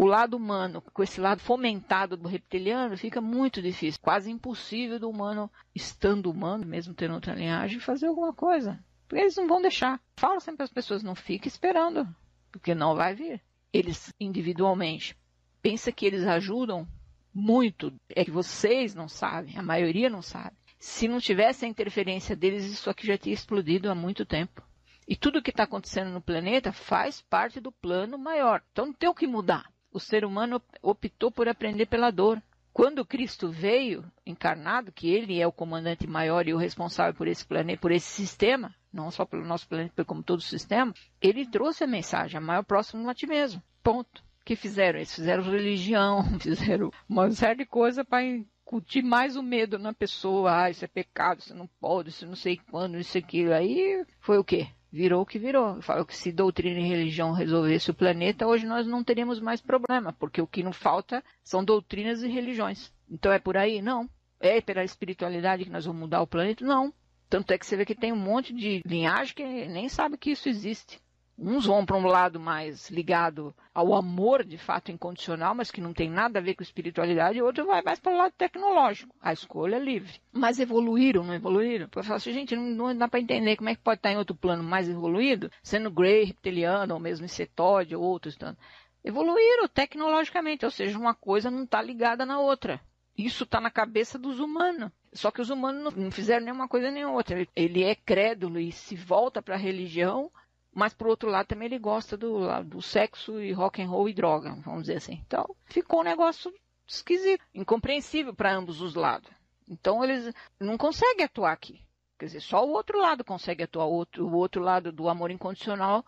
o 0.00 0.06
lado 0.06 0.34
humano, 0.34 0.80
com 0.80 1.02
esse 1.02 1.20
lado 1.20 1.42
fomentado 1.42 2.16
do 2.16 2.26
reptiliano, 2.26 2.96
fica 2.96 3.20
muito 3.20 3.60
difícil, 3.60 4.00
quase 4.00 4.30
impossível 4.30 4.98
do 4.98 5.10
humano, 5.10 5.52
estando 5.74 6.30
humano, 6.30 6.64
mesmo 6.64 6.94
tendo 6.94 7.12
outra 7.12 7.34
linhagem, 7.34 7.78
fazer 7.78 8.06
alguma 8.06 8.32
coisa. 8.32 8.82
Porque 9.06 9.20
eles 9.20 9.36
não 9.36 9.46
vão 9.46 9.60
deixar. 9.60 10.00
Falo 10.16 10.40
sempre 10.40 10.64
às 10.64 10.72
pessoas, 10.72 11.02
não 11.02 11.14
fique 11.14 11.48
esperando, 11.48 12.08
porque 12.50 12.74
não 12.74 12.96
vai 12.96 13.14
vir. 13.14 13.42
Eles, 13.70 14.10
individualmente, 14.18 15.14
pensa 15.60 15.92
que 15.92 16.06
eles 16.06 16.26
ajudam 16.26 16.88
muito. 17.34 17.92
É 18.08 18.24
que 18.24 18.30
vocês 18.30 18.94
não 18.94 19.06
sabem, 19.06 19.58
a 19.58 19.62
maioria 19.62 20.08
não 20.08 20.22
sabe. 20.22 20.56
Se 20.78 21.08
não 21.08 21.20
tivesse 21.20 21.66
a 21.66 21.68
interferência 21.68 22.34
deles, 22.34 22.64
isso 22.64 22.88
aqui 22.88 23.06
já 23.06 23.18
tinha 23.18 23.34
explodido 23.34 23.90
há 23.90 23.94
muito 23.94 24.24
tempo. 24.24 24.62
E 25.06 25.14
tudo 25.14 25.42
que 25.42 25.50
está 25.50 25.64
acontecendo 25.64 26.10
no 26.10 26.22
planeta 26.22 26.72
faz 26.72 27.20
parte 27.20 27.60
do 27.60 27.70
plano 27.70 28.16
maior. 28.16 28.62
Então 28.72 28.86
não 28.86 28.94
tem 28.94 29.06
o 29.06 29.14
que 29.14 29.26
mudar. 29.26 29.70
O 29.92 29.98
ser 29.98 30.24
humano 30.24 30.62
optou 30.82 31.30
por 31.30 31.48
aprender 31.48 31.86
pela 31.86 32.10
dor. 32.10 32.40
Quando 32.72 33.04
Cristo 33.04 33.50
veio 33.50 34.04
encarnado, 34.24 34.92
que 34.92 35.10
ele 35.10 35.40
é 35.40 35.46
o 35.46 35.52
comandante 35.52 36.06
maior 36.06 36.46
e 36.46 36.54
o 36.54 36.56
responsável 36.56 37.14
por 37.14 37.26
esse 37.26 37.44
planeta, 37.44 37.80
por 37.80 37.90
esse 37.90 38.06
sistema, 38.06 38.74
não 38.92 39.10
só 39.10 39.24
pelo 39.24 39.44
nosso 39.44 39.68
planeta, 39.68 40.04
como 40.04 40.22
todo 40.22 40.38
o 40.38 40.42
sistema, 40.42 40.94
ele 41.20 41.44
trouxe 41.44 41.82
a 41.82 41.88
mensagem, 41.88 42.38
a 42.38 42.40
maior 42.40 42.62
próximo 42.62 43.08
a 43.10 43.14
ti 43.14 43.26
mesmo. 43.26 43.60
Ponto. 43.82 44.22
O 44.40 44.44
que 44.44 44.54
fizeram? 44.54 44.98
Eles 44.98 45.14
fizeram 45.14 45.42
religião, 45.42 46.22
fizeram 46.38 46.90
uma 47.08 47.30
série 47.32 47.58
de 47.58 47.66
coisas 47.66 48.04
para 48.06 48.22
incutir 48.22 49.02
mais 49.02 49.36
o 49.36 49.42
medo 49.42 49.78
na 49.78 49.92
pessoa. 49.92 50.64
Ah, 50.64 50.70
isso 50.70 50.84
é 50.84 50.88
pecado, 50.88 51.40
isso 51.40 51.54
não 51.54 51.68
pode, 51.80 52.10
isso 52.10 52.26
não 52.26 52.36
sei 52.36 52.56
quando, 52.70 52.98
isso 52.98 53.18
aquilo. 53.18 53.52
Aí 53.52 54.04
foi 54.20 54.38
o 54.38 54.44
quê? 54.44 54.68
Virou 54.92 55.22
o 55.22 55.26
que 55.26 55.38
virou. 55.38 55.76
Eu 55.76 55.82
falo 55.82 56.04
que 56.04 56.16
se 56.16 56.32
doutrina 56.32 56.80
e 56.80 56.88
religião 56.88 57.32
resolvesse 57.32 57.90
o 57.90 57.94
planeta, 57.94 58.46
hoje 58.46 58.66
nós 58.66 58.86
não 58.86 59.04
teríamos 59.04 59.40
mais 59.40 59.60
problema, 59.60 60.12
porque 60.12 60.42
o 60.42 60.46
que 60.46 60.62
não 60.62 60.72
falta 60.72 61.22
são 61.44 61.64
doutrinas 61.64 62.22
e 62.22 62.28
religiões. 62.28 62.92
Então 63.08 63.32
é 63.32 63.38
por 63.38 63.56
aí? 63.56 63.80
Não. 63.80 64.08
É 64.40 64.60
pela 64.60 64.82
espiritualidade 64.82 65.64
que 65.64 65.70
nós 65.70 65.84
vamos 65.84 66.00
mudar 66.00 66.22
o 66.22 66.26
planeta? 66.26 66.64
Não. 66.64 66.92
Tanto 67.28 67.52
é 67.52 67.58
que 67.58 67.64
você 67.64 67.76
vê 67.76 67.84
que 67.84 67.94
tem 67.94 68.12
um 68.12 68.16
monte 68.16 68.52
de 68.52 68.82
linhagem 68.84 69.34
que 69.34 69.44
nem 69.44 69.88
sabe 69.88 70.16
que 70.16 70.32
isso 70.32 70.48
existe. 70.48 71.00
Uns 71.42 71.64
vão 71.64 71.86
para 71.86 71.96
um 71.96 72.06
lado 72.06 72.38
mais 72.38 72.90
ligado 72.90 73.54
ao 73.72 73.94
amor 73.94 74.44
de 74.44 74.58
fato 74.58 74.92
incondicional, 74.92 75.54
mas 75.54 75.70
que 75.70 75.80
não 75.80 75.94
tem 75.94 76.10
nada 76.10 76.38
a 76.38 76.42
ver 76.42 76.54
com 76.54 76.62
espiritualidade, 76.62 77.38
e 77.38 77.42
outro 77.42 77.64
vai 77.64 77.80
mais 77.80 77.98
para 77.98 78.12
o 78.12 78.16
lado 78.18 78.34
tecnológico. 78.36 79.16
A 79.22 79.32
escolha 79.32 79.76
é 79.76 79.78
livre. 79.78 80.20
Mas 80.30 80.60
evoluíram, 80.60 81.24
não 81.24 81.32
evoluíram? 81.32 81.88
Eu 81.96 82.04
falo 82.04 82.16
assim, 82.16 82.34
gente, 82.34 82.54
não, 82.54 82.94
dá 82.94 83.08
para 83.08 83.20
entender 83.20 83.56
como 83.56 83.70
é 83.70 83.74
que 83.74 83.80
pode 83.80 84.00
estar 84.00 84.12
em 84.12 84.18
outro 84.18 84.36
plano 84.36 84.62
mais 84.62 84.86
evoluído, 84.86 85.50
sendo 85.62 85.90
Grey, 85.90 86.24
reptiliano, 86.24 86.92
ou 86.92 87.00
mesmo 87.00 87.26
Cetóide, 87.26 87.96
ou 87.96 88.02
outros 88.02 88.36
tanto. 88.36 88.60
Evoluíram 89.02 89.66
tecnologicamente, 89.66 90.66
ou 90.66 90.70
seja, 90.70 90.98
uma 90.98 91.14
coisa 91.14 91.50
não 91.50 91.64
está 91.64 91.80
ligada 91.80 92.26
na 92.26 92.38
outra. 92.38 92.78
Isso 93.16 93.44
está 93.44 93.62
na 93.62 93.70
cabeça 93.70 94.18
dos 94.18 94.40
humanos. 94.40 94.90
Só 95.10 95.30
que 95.30 95.40
os 95.40 95.48
humanos 95.48 95.94
não 95.94 96.10
fizeram 96.10 96.44
nenhuma 96.44 96.68
coisa 96.68 96.90
nem 96.90 97.06
outra. 97.06 97.46
Ele 97.56 97.82
é 97.82 97.94
crédulo 97.94 98.60
e 98.60 98.70
se 98.70 98.94
volta 98.94 99.40
para 99.40 99.54
a 99.54 99.58
religião 99.58 100.30
mas 100.72 100.94
por 100.94 101.08
outro 101.08 101.28
lado 101.28 101.46
também 101.46 101.66
ele 101.66 101.78
gosta 101.78 102.16
do, 102.16 102.46
do 102.64 102.80
sexo 102.80 103.40
e 103.40 103.52
rock 103.52 103.82
and 103.82 103.88
roll 103.88 104.08
e 104.08 104.14
droga, 104.14 104.54
vamos 104.64 104.82
dizer 104.82 104.96
assim. 104.96 105.22
Então 105.26 105.54
ficou 105.64 106.00
um 106.00 106.04
negócio 106.04 106.52
esquisito, 106.86 107.44
incompreensível 107.54 108.34
para 108.34 108.54
ambos 108.54 108.80
os 108.80 108.94
lados. 108.94 109.30
Então 109.68 110.02
eles 110.02 110.32
não 110.58 110.76
conseguem 110.76 111.24
atuar 111.24 111.52
aqui. 111.52 111.80
Quer 112.18 112.26
dizer, 112.26 112.40
só 112.40 112.66
o 112.66 112.72
outro 112.72 112.98
lado 112.98 113.24
consegue 113.24 113.62
atuar, 113.62 113.86
o 113.86 113.92
outro, 113.92 114.26
o 114.26 114.34
outro 114.34 114.62
lado 114.62 114.92
do 114.92 115.08
amor 115.08 115.30
incondicional, 115.30 116.04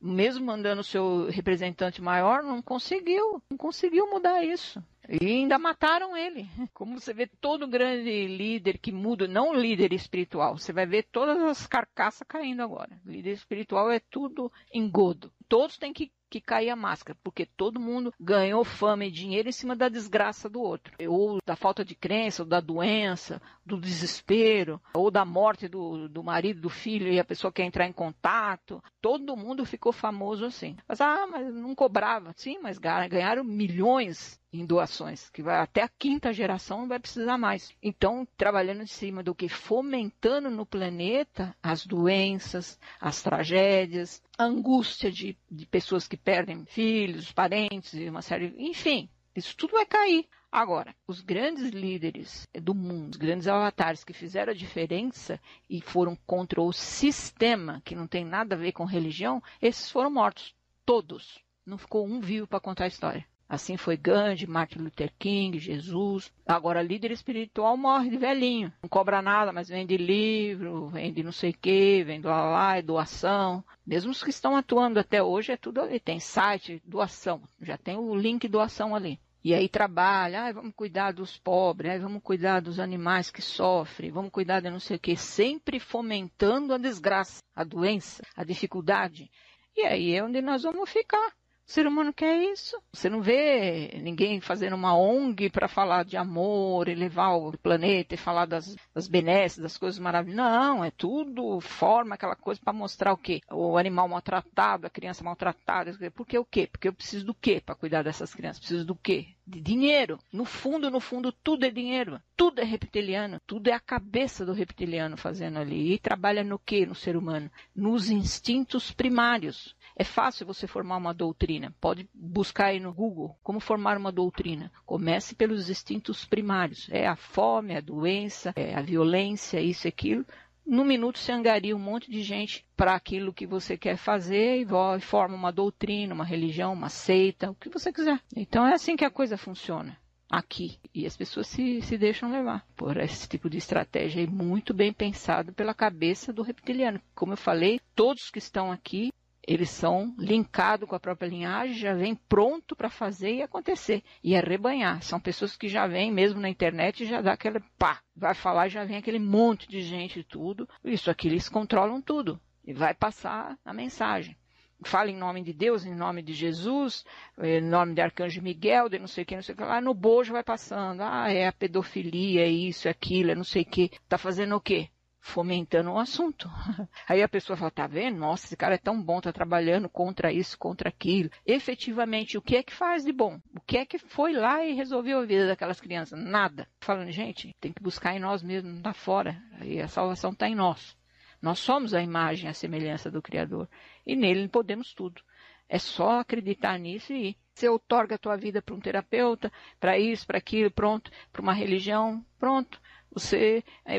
mesmo 0.00 0.44
mandando 0.44 0.82
o 0.82 0.84
seu 0.84 1.26
representante 1.30 2.02
maior, 2.02 2.42
não 2.42 2.60
conseguiu, 2.60 3.42
não 3.48 3.56
conseguiu 3.56 4.10
mudar 4.10 4.44
isso. 4.44 4.82
E 5.08 5.26
ainda 5.26 5.58
mataram 5.58 6.16
ele. 6.16 6.48
Como 6.72 6.98
você 6.98 7.12
vê 7.12 7.26
todo 7.26 7.68
grande 7.68 8.26
líder 8.26 8.78
que 8.78 8.92
muda, 8.92 9.28
não 9.28 9.54
líder 9.54 9.92
espiritual, 9.92 10.58
você 10.58 10.72
vai 10.72 10.86
ver 10.86 11.04
todas 11.10 11.40
as 11.42 11.66
carcaças 11.66 12.26
caindo 12.26 12.62
agora. 12.62 13.00
Líder 13.04 13.32
espiritual 13.32 13.90
é 13.90 14.00
tudo 14.00 14.50
engodo. 14.72 15.32
Todos 15.48 15.76
têm 15.76 15.92
que 15.92 16.10
que 16.34 16.40
cair 16.40 16.68
a 16.68 16.74
máscara, 16.74 17.16
porque 17.22 17.46
todo 17.46 17.78
mundo 17.78 18.12
ganhou 18.18 18.64
fama 18.64 19.04
e 19.04 19.10
dinheiro 19.10 19.48
em 19.48 19.52
cima 19.52 19.76
da 19.76 19.88
desgraça 19.88 20.48
do 20.48 20.60
outro, 20.60 20.92
ou 21.08 21.38
da 21.46 21.54
falta 21.54 21.84
de 21.84 21.94
crença, 21.94 22.42
ou 22.42 22.48
da 22.48 22.60
doença, 22.60 23.40
do 23.64 23.80
desespero, 23.80 24.82
ou 24.94 25.12
da 25.12 25.24
morte 25.24 25.68
do, 25.68 26.08
do 26.08 26.24
marido, 26.24 26.60
do 26.60 26.68
filho 26.68 27.06
e 27.06 27.20
a 27.20 27.24
pessoa 27.24 27.52
quer 27.52 27.62
entrar 27.62 27.86
em 27.86 27.92
contato. 27.92 28.82
Todo 29.00 29.36
mundo 29.36 29.64
ficou 29.64 29.92
famoso 29.92 30.44
assim. 30.44 30.76
Mas, 30.88 31.00
ah, 31.00 31.24
mas 31.30 31.54
não 31.54 31.72
cobrava. 31.72 32.32
Sim, 32.36 32.58
mas 32.60 32.78
ganharam 32.78 33.44
milhões 33.44 34.40
em 34.60 34.64
doações, 34.64 35.28
que 35.30 35.42
vai 35.42 35.56
até 35.56 35.82
a 35.82 35.88
quinta 35.88 36.32
geração 36.32 36.80
não 36.80 36.88
vai 36.88 37.00
precisar 37.00 37.36
mais. 37.36 37.74
Então, 37.82 38.26
trabalhando 38.36 38.82
em 38.82 38.86
cima 38.86 39.22
do 39.22 39.34
que 39.34 39.48
fomentando 39.48 40.48
no 40.48 40.64
planeta 40.64 41.56
as 41.62 41.84
doenças, 41.84 42.78
as 43.00 43.20
tragédias, 43.20 44.22
a 44.38 44.44
angústia 44.44 45.10
de, 45.10 45.36
de 45.50 45.66
pessoas 45.66 46.06
que 46.06 46.16
perdem 46.16 46.64
filhos, 46.66 47.32
parentes 47.32 47.94
e 47.94 48.08
uma 48.08 48.22
série, 48.22 48.54
enfim, 48.56 49.08
isso 49.34 49.56
tudo 49.56 49.72
vai 49.72 49.84
cair. 49.86 50.28
Agora, 50.52 50.94
os 51.08 51.20
grandes 51.20 51.70
líderes 51.70 52.46
do 52.54 52.76
mundo, 52.76 53.14
os 53.14 53.16
grandes 53.16 53.48
avatares 53.48 54.04
que 54.04 54.12
fizeram 54.12 54.52
a 54.52 54.56
diferença 54.56 55.40
e 55.68 55.80
foram 55.80 56.16
contra 56.24 56.62
o 56.62 56.72
sistema, 56.72 57.82
que 57.84 57.96
não 57.96 58.06
tem 58.06 58.24
nada 58.24 58.54
a 58.54 58.58
ver 58.58 58.70
com 58.70 58.84
religião, 58.84 59.42
esses 59.60 59.90
foram 59.90 60.12
mortos. 60.12 60.54
Todos. 60.86 61.42
Não 61.66 61.76
ficou 61.76 62.06
um 62.06 62.20
vivo 62.20 62.46
para 62.46 62.60
contar 62.60 62.84
a 62.84 62.88
história. 62.88 63.26
Assim 63.54 63.76
foi 63.76 63.96
Gandhi, 63.96 64.48
Martin 64.48 64.80
Luther 64.80 65.12
King, 65.16 65.58
Jesus. 65.60 66.32
Agora, 66.44 66.82
líder 66.82 67.12
espiritual 67.12 67.76
morre 67.76 68.10
de 68.10 68.16
velhinho. 68.16 68.72
Não 68.82 68.88
cobra 68.88 69.22
nada, 69.22 69.52
mas 69.52 69.68
vende 69.68 69.96
livro, 69.96 70.88
vende 70.88 71.22
não 71.22 71.30
sei 71.30 71.50
o 71.50 71.56
que, 71.56 72.02
vende 72.02 72.26
lá, 72.26 72.50
lá, 72.50 72.76
é 72.76 72.82
doação. 72.82 73.64
Mesmo 73.86 74.10
os 74.10 74.24
que 74.24 74.30
estão 74.30 74.56
atuando 74.56 74.98
até 74.98 75.22
hoje, 75.22 75.52
é 75.52 75.56
tudo 75.56 75.80
ali. 75.80 76.00
Tem 76.00 76.18
site, 76.18 76.82
doação. 76.84 77.42
Já 77.62 77.78
tem 77.78 77.96
o 77.96 78.12
link 78.12 78.48
doação 78.48 78.92
ali. 78.92 79.20
E 79.44 79.54
aí 79.54 79.68
trabalha, 79.68 80.46
ah, 80.46 80.52
vamos 80.52 80.72
cuidar 80.74 81.12
dos 81.12 81.38
pobres, 81.38 81.92
ah, 81.92 81.98
vamos 81.98 82.22
cuidar 82.24 82.60
dos 82.60 82.80
animais 82.80 83.30
que 83.30 83.42
sofrem, 83.42 84.10
vamos 84.10 84.32
cuidar 84.32 84.60
de 84.60 84.68
não 84.70 84.80
sei 84.80 84.96
o 84.96 85.00
que, 85.00 85.16
sempre 85.16 85.78
fomentando 85.78 86.74
a 86.74 86.78
desgraça, 86.78 87.40
a 87.54 87.62
doença, 87.62 88.22
a 88.34 88.42
dificuldade. 88.42 89.30
E 89.76 89.82
aí 89.82 90.14
é 90.14 90.24
onde 90.24 90.40
nós 90.40 90.62
vamos 90.62 90.90
ficar. 90.90 91.32
O 91.66 91.70
ser 91.72 91.86
humano 91.86 92.12
quer 92.12 92.42
isso. 92.52 92.80
Você 92.92 93.08
não 93.08 93.22
vê 93.22 93.98
ninguém 94.02 94.40
fazendo 94.40 94.74
uma 94.76 94.96
ONG 94.96 95.48
para 95.48 95.66
falar 95.66 96.04
de 96.04 96.16
amor, 96.16 96.88
elevar 96.88 97.36
o 97.38 97.56
planeta 97.56 98.14
e 98.14 98.18
falar 98.18 98.44
das, 98.44 98.76
das 98.94 99.08
benesses, 99.08 99.58
das 99.58 99.78
coisas 99.78 99.98
maravilhosas. 99.98 100.36
Não, 100.36 100.84
é 100.84 100.90
tudo 100.90 101.60
forma 101.60 102.14
aquela 102.14 102.36
coisa 102.36 102.60
para 102.62 102.72
mostrar 102.72 103.12
o 103.12 103.16
quê? 103.16 103.40
O 103.50 103.78
animal 103.78 104.06
maltratado, 104.08 104.86
a 104.86 104.90
criança 104.90 105.24
maltratada. 105.24 105.96
Porque 106.10 106.38
o 106.38 106.44
quê? 106.44 106.68
Porque 106.70 106.88
eu 106.88 106.92
preciso 106.92 107.24
do 107.24 107.34
quê 107.34 107.62
para 107.64 107.74
cuidar 107.74 108.02
dessas 108.02 108.34
crianças? 108.34 108.58
Preciso 108.58 108.84
do 108.84 108.94
quê? 108.94 109.33
De 109.46 109.60
dinheiro. 109.60 110.18
No 110.32 110.44
fundo, 110.44 110.90
no 110.90 111.00
fundo, 111.00 111.30
tudo 111.30 111.66
é 111.66 111.70
dinheiro. 111.70 112.20
Tudo 112.34 112.60
é 112.60 112.64
reptiliano. 112.64 113.40
Tudo 113.46 113.68
é 113.68 113.72
a 113.72 113.80
cabeça 113.80 114.44
do 114.44 114.54
reptiliano 114.54 115.16
fazendo 115.16 115.58
ali. 115.58 115.92
E 115.92 115.98
trabalha 115.98 116.42
no 116.42 116.58
quê 116.58 116.86
no 116.86 116.94
ser 116.94 117.14
humano? 117.16 117.50
Nos 117.76 118.08
instintos 118.08 118.90
primários. 118.90 119.76
É 119.96 120.02
fácil 120.02 120.46
você 120.46 120.66
formar 120.66 120.96
uma 120.96 121.12
doutrina. 121.12 121.74
Pode 121.80 122.08
buscar 122.12 122.66
aí 122.68 122.80
no 122.80 122.92
Google 122.92 123.36
como 123.42 123.60
formar 123.60 123.98
uma 123.98 124.10
doutrina. 124.10 124.72
Comece 124.86 125.34
pelos 125.34 125.68
instintos 125.68 126.24
primários. 126.24 126.88
É 126.90 127.06
a 127.06 127.14
fome, 127.14 127.76
a 127.76 127.80
doença, 127.80 128.52
é 128.56 128.74
a 128.74 128.80
violência, 128.80 129.60
isso 129.60 129.86
e 129.86 129.88
aquilo. 129.88 130.24
No 130.66 130.84
minuto 130.84 131.18
você 131.18 131.30
angaria 131.30 131.76
um 131.76 131.80
monte 131.80 132.10
de 132.10 132.22
gente 132.22 132.64
para 132.76 132.94
aquilo 132.94 133.32
que 133.32 133.46
você 133.46 133.76
quer 133.76 133.96
fazer 133.96 134.62
e 134.62 135.00
forma 135.00 135.34
uma 135.34 135.52
doutrina, 135.52 136.14
uma 136.14 136.24
religião, 136.24 136.72
uma 136.72 136.88
seita, 136.88 137.50
o 137.50 137.54
que 137.54 137.68
você 137.68 137.92
quiser. 137.92 138.18
Então 138.34 138.66
é 138.66 138.72
assim 138.72 138.96
que 138.96 139.04
a 139.04 139.10
coisa 139.10 139.36
funciona 139.36 139.96
aqui. 140.30 140.78
E 140.94 141.06
as 141.06 141.16
pessoas 141.16 141.46
se, 141.46 141.80
se 141.82 141.96
deixam 141.96 142.30
levar 142.30 142.66
por 142.76 142.96
esse 142.96 143.28
tipo 143.28 143.48
de 143.48 143.58
estratégia 143.58 144.26
muito 144.26 144.74
bem 144.74 144.92
pensado 144.92 145.52
pela 145.52 145.74
cabeça 145.74 146.32
do 146.32 146.42
reptiliano. 146.42 147.00
Como 147.14 147.32
eu 147.32 147.36
falei, 147.36 147.80
todos 147.94 148.30
que 148.30 148.38
estão 148.38 148.72
aqui 148.72 149.10
eles 149.46 149.70
são 149.70 150.14
linkados 150.18 150.88
com 150.88 150.94
a 150.94 151.00
própria 151.00 151.28
linhagem, 151.28 151.76
já 151.76 151.94
vem 151.94 152.14
pronto 152.14 152.74
para 152.74 152.88
fazer 152.88 153.34
e 153.34 153.42
acontecer. 153.42 154.02
E 154.22 154.34
arrebanhar. 154.36 155.02
São 155.02 155.20
pessoas 155.20 155.56
que 155.56 155.68
já 155.68 155.86
vêm 155.86 156.12
mesmo 156.12 156.40
na 156.40 156.48
internet 156.48 157.02
e 157.02 157.06
já 157.06 157.20
dá 157.20 157.32
aquele 157.32 157.60
pá. 157.78 158.00
Vai 158.16 158.34
falar 158.34 158.68
já 158.68 158.84
vem 158.84 158.96
aquele 158.96 159.18
monte 159.18 159.68
de 159.68 159.82
gente 159.82 160.20
e 160.20 160.24
tudo. 160.24 160.68
Isso 160.84 161.10
aqui 161.10 161.28
eles 161.28 161.48
controlam 161.48 162.00
tudo. 162.00 162.40
E 162.64 162.72
vai 162.72 162.94
passar 162.94 163.58
a 163.64 163.74
mensagem. 163.74 164.36
Fala 164.82 165.10
em 165.10 165.16
nome 165.16 165.42
de 165.42 165.52
Deus, 165.52 165.84
em 165.84 165.94
nome 165.94 166.22
de 166.22 166.34
Jesus, 166.34 167.04
em 167.38 167.60
nome 167.60 167.94
de 167.94 168.00
Arcanjo 168.00 168.42
Miguel, 168.42 168.88
de 168.88 168.98
não 168.98 169.06
sei 169.06 169.24
o 169.24 169.26
que, 169.26 169.34
não 169.34 169.42
sei 169.42 169.54
o 169.54 169.58
que. 169.58 169.64
Lá 169.64 169.80
no 169.80 169.94
bojo 169.94 170.32
vai 170.32 170.42
passando. 170.42 171.00
Ah, 171.00 171.32
é 171.32 171.46
a 171.46 171.52
pedofilia, 171.52 172.42
é 172.42 172.48
isso, 172.48 172.88
é 172.88 172.90
aquilo, 172.90 173.30
é 173.30 173.34
não 173.34 173.44
sei 173.44 173.62
o 173.62 173.66
que. 173.66 173.90
Tá 174.08 174.18
fazendo 174.18 174.56
o 174.56 174.60
quê? 174.60 174.88
Fomentando 175.24 175.90
o 175.90 175.98
assunto. 175.98 176.50
Aí 177.08 177.22
a 177.22 177.28
pessoa 177.28 177.56
fala, 177.56 177.70
tá 177.70 177.86
vendo? 177.86 178.18
Nossa, 178.18 178.44
esse 178.44 178.56
cara 178.58 178.74
é 178.74 178.78
tão 178.78 179.02
bom, 179.02 179.22
tá 179.22 179.32
trabalhando 179.32 179.88
contra 179.88 180.30
isso, 180.30 180.58
contra 180.58 180.90
aquilo. 180.90 181.30
Efetivamente, 181.46 182.36
o 182.36 182.42
que 182.42 182.56
é 182.56 182.62
que 182.62 182.74
faz 182.74 183.04
de 183.04 183.12
bom? 183.12 183.40
O 183.56 183.60
que 183.62 183.78
é 183.78 183.86
que 183.86 183.98
foi 183.98 184.34
lá 184.34 184.62
e 184.62 184.74
resolveu 184.74 185.20
a 185.20 185.24
vida 185.24 185.46
daquelas 185.46 185.80
crianças? 185.80 186.22
Nada. 186.22 186.68
Falando, 186.78 187.10
gente, 187.10 187.56
tem 187.58 187.72
que 187.72 187.82
buscar 187.82 188.14
em 188.14 188.20
nós 188.20 188.42
mesmos, 188.42 188.74
não 188.74 188.82
tá 188.82 188.92
fora. 188.92 189.42
Aí 189.58 189.80
a 189.80 189.88
salvação 189.88 190.30
está 190.30 190.46
em 190.46 190.54
nós. 190.54 190.94
Nós 191.40 191.58
somos 191.58 191.94
a 191.94 192.02
imagem, 192.02 192.50
a 192.50 192.54
semelhança 192.54 193.10
do 193.10 193.22
Criador. 193.22 193.66
E 194.06 194.14
nele 194.14 194.46
podemos 194.46 194.92
tudo. 194.92 195.22
É 195.66 195.78
só 195.78 196.20
acreditar 196.20 196.78
nisso 196.78 197.14
e 197.14 197.30
ir. 197.30 197.36
Você 197.54 197.66
outorga 197.66 198.16
a 198.16 198.18
tua 198.18 198.36
vida 198.36 198.60
para 198.60 198.74
um 198.74 198.80
terapeuta, 198.80 199.50
para 199.80 199.98
isso, 199.98 200.26
para 200.26 200.36
aquilo, 200.36 200.70
pronto, 200.70 201.10
para 201.32 201.40
uma 201.40 201.54
religião, 201.54 202.22
pronto. 202.38 202.78
Você 203.14 203.62
é, 203.84 203.96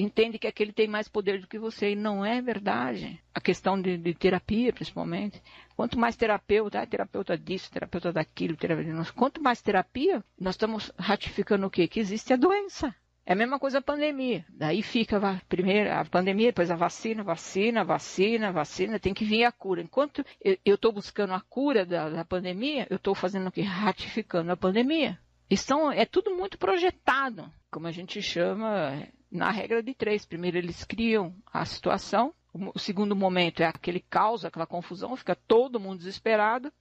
entende 0.00 0.38
que 0.38 0.46
aquele 0.46 0.72
tem 0.72 0.88
mais 0.88 1.08
poder 1.08 1.40
do 1.40 1.46
que 1.46 1.58
você, 1.58 1.92
e 1.92 1.96
não 1.96 2.24
é 2.24 2.42
verdade. 2.42 3.22
A 3.32 3.40
questão 3.40 3.80
de, 3.80 3.96
de 3.96 4.12
terapia, 4.12 4.72
principalmente. 4.72 5.40
Quanto 5.76 5.98
mais 5.98 6.16
terapeuta, 6.16 6.80
ah, 6.80 6.86
terapeuta 6.86 7.38
disso, 7.38 7.70
terapeuta 7.70 8.12
daquilo, 8.12 8.56
terapeuta... 8.56 9.12
quanto 9.12 9.40
mais 9.40 9.62
terapia, 9.62 10.22
nós 10.38 10.54
estamos 10.54 10.92
ratificando 10.98 11.66
o 11.66 11.70
quê? 11.70 11.86
Que 11.86 12.00
existe 12.00 12.32
a 12.32 12.36
doença. 12.36 12.94
É 13.24 13.32
a 13.32 13.36
mesma 13.36 13.58
coisa 13.58 13.78
a 13.78 13.82
pandemia. 13.82 14.44
Daí 14.48 14.82
fica 14.82 15.16
a, 15.18 15.40
primeiro 15.48 15.92
a 15.92 16.04
pandemia, 16.04 16.46
depois 16.46 16.70
a 16.70 16.76
vacina, 16.76 17.24
vacina, 17.24 17.82
vacina, 17.82 18.52
vacina, 18.52 19.00
tem 19.00 19.12
que 19.12 19.24
vir 19.24 19.44
a 19.44 19.50
cura. 19.50 19.82
Enquanto 19.82 20.24
eu 20.64 20.76
estou 20.76 20.92
buscando 20.92 21.34
a 21.34 21.40
cura 21.40 21.84
da, 21.84 22.08
da 22.08 22.24
pandemia, 22.24 22.86
eu 22.88 22.96
estou 22.96 23.16
fazendo 23.16 23.48
o 23.48 23.52
quê? 23.52 23.62
Ratificando 23.62 24.52
a 24.52 24.56
pandemia. 24.56 25.18
Estão, 25.50 25.90
é 25.90 26.04
tudo 26.04 26.36
muito 26.36 26.56
projetado, 26.56 27.52
como 27.76 27.88
a 27.88 27.92
gente 27.92 28.22
chama 28.22 29.06
na 29.30 29.50
regra 29.50 29.82
de 29.82 29.92
três. 29.92 30.24
Primeiro 30.24 30.56
eles 30.56 30.82
criam 30.82 31.36
a 31.52 31.62
situação, 31.66 32.32
o 32.54 32.78
segundo 32.78 33.14
momento 33.14 33.62
é 33.62 33.66
aquele 33.66 34.00
caos, 34.00 34.46
aquela 34.46 34.66
confusão, 34.66 35.14
fica 35.14 35.36
todo 35.36 35.78
mundo 35.78 35.98
desesperado 35.98 36.72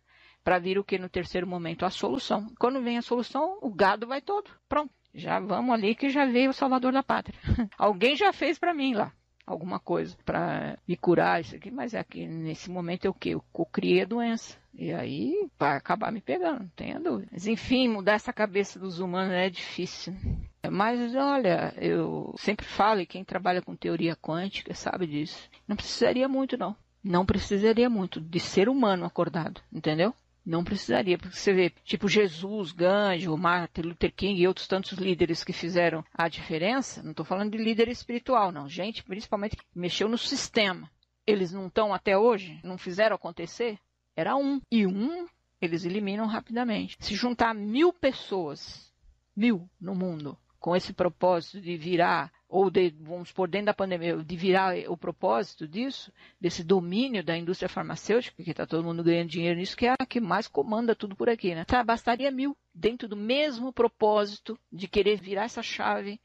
para 0.42 0.58
vir 0.58 0.80
o 0.80 0.86
que 0.86 0.98
no 0.98 1.10
terceiro 1.10 1.46
momento 1.46 1.86
a 1.86 1.90
solução. 1.90 2.48
Quando 2.58 2.82
vem 2.82 2.98
a 2.98 3.02
solução, 3.02 3.58
o 3.62 3.70
gado 3.74 4.08
vai 4.08 4.22
todo. 4.22 4.50
Pronto. 4.70 4.90
Já 5.14 5.38
vamos 5.38 5.74
ali 5.74 5.96
que 5.96 6.10
já 6.10 6.26
veio 6.26 6.52
o 6.52 6.54
salvador 6.54 6.94
da 6.94 7.04
pátria. 7.04 7.38
Alguém 7.78 8.16
já 8.16 8.32
fez 8.32 8.58
para 8.58 8.74
mim 8.74 8.94
lá 8.94 9.12
alguma 9.46 9.80
coisa 9.80 10.18
para 10.26 10.78
me 10.88 10.96
curar 10.96 11.42
isso 11.42 11.56
aqui, 11.56 11.70
mas 11.70 11.94
é 11.94 12.04
que 12.04 12.26
nesse 12.28 12.70
momento 12.70 13.10
o 13.10 13.14
que? 13.14 13.30
Eu 13.30 13.44
criei 13.72 14.02
a 14.02 14.06
doença. 14.06 14.58
E 14.78 14.92
aí 14.92 15.50
vai 15.58 15.78
acabar 15.78 16.12
me 16.12 16.20
pegando, 16.20 16.60
não 16.60 16.72
tenha 16.76 17.00
dúvida. 17.00 17.30
Mas 17.32 17.48
enfim, 17.48 17.88
mudar 17.88 18.14
essa 18.14 18.34
cabeça 18.34 18.78
dos 18.78 19.00
humanos 19.00 19.34
é 19.34 19.50
difícil. 19.50 20.14
Mas 20.70 21.16
olha, 21.16 21.74
eu 21.78 22.34
sempre 22.38 22.66
falo, 22.66 23.00
e 23.00 23.06
quem 23.06 23.24
trabalha 23.24 23.62
com 23.62 23.76
teoria 23.76 24.16
quântica 24.16 24.74
sabe 24.74 25.08
disso. 25.08 25.50
Não 25.66 25.78
precisaria 25.78 26.28
muito, 26.28 26.58
não. 26.58 26.76
Não 27.02 27.26
precisaria 27.26 27.90
muito 27.90 28.20
de 28.20 28.40
ser 28.40 28.68
humano 28.68 29.06
acordado, 29.06 29.62
entendeu? 29.72 30.14
Não 30.46 30.64
precisaria, 30.64 31.18
porque 31.18 31.36
você 31.36 31.54
vê, 31.54 31.72
tipo 31.84 32.08
Jesus, 32.08 32.72
Gandhi, 32.72 33.28
Martin 33.28 33.82
Luther 33.82 34.14
King 34.14 34.40
e 34.40 34.48
outros 34.48 34.68
tantos 34.68 34.94
líderes 35.00 35.44
que 35.44 35.52
fizeram 35.52 36.06
a 36.14 36.30
diferença. 36.30 37.02
Não 37.02 37.12
estou 37.12 37.26
falando 37.26 37.52
de 37.52 37.58
líder 37.58 37.88
espiritual, 37.88 38.52
não. 38.52 38.70
Gente, 38.70 39.04
principalmente, 39.04 39.58
mexeu 39.74 40.08
no 40.08 40.20
sistema. 40.20 40.90
Eles 41.26 41.52
não 41.52 41.66
estão 41.66 41.92
até 41.92 42.16
hoje? 42.16 42.60
Não 42.64 42.78
fizeram 42.78 43.16
acontecer? 43.16 43.80
Era 44.16 44.36
um. 44.36 44.62
E 44.72 44.86
um, 44.86 45.28
eles 45.60 45.84
eliminam 45.84 46.28
rapidamente. 46.28 46.96
Se 47.00 47.16
juntar 47.16 47.56
mil 47.56 47.92
pessoas, 47.92 48.94
mil 49.36 49.68
no 49.82 49.96
mundo, 49.96 50.38
com 50.60 50.76
esse 50.76 50.94
propósito 50.94 51.60
de 51.60 51.76
virar 51.76 52.32
ou 52.56 52.70
de, 52.70 52.96
vamos 53.02 53.34
por 53.34 53.50
dentro 53.50 53.66
da 53.66 53.74
pandemia, 53.74 54.16
de 54.16 54.36
virar 54.38 54.78
o 54.88 54.96
propósito 54.96 55.68
disso, 55.68 56.10
desse 56.40 56.64
domínio 56.64 57.22
da 57.22 57.38
indústria 57.38 57.68
farmacêutica, 57.68 58.42
que 58.42 58.52
está 58.52 58.66
todo 58.66 58.86
mundo 58.86 59.04
ganhando 59.04 59.28
dinheiro 59.28 59.60
nisso, 59.60 59.76
que 59.76 59.86
é 59.86 59.94
a 60.00 60.06
que 60.06 60.22
mais 60.22 60.48
comanda 60.48 60.96
tudo 60.96 61.18
por 61.18 61.28
aqui, 61.28 61.54
né? 61.54 61.66
Tá, 61.66 61.84
bastaria 61.84 62.32
mil, 62.32 62.56
dentro 62.74 63.10
do 63.10 63.18
mesmo 63.18 63.74
propósito 63.74 64.58
de 64.72 64.88
querer 64.88 65.20
virar 65.20 65.44
essa 65.44 65.62
chave 65.62 66.18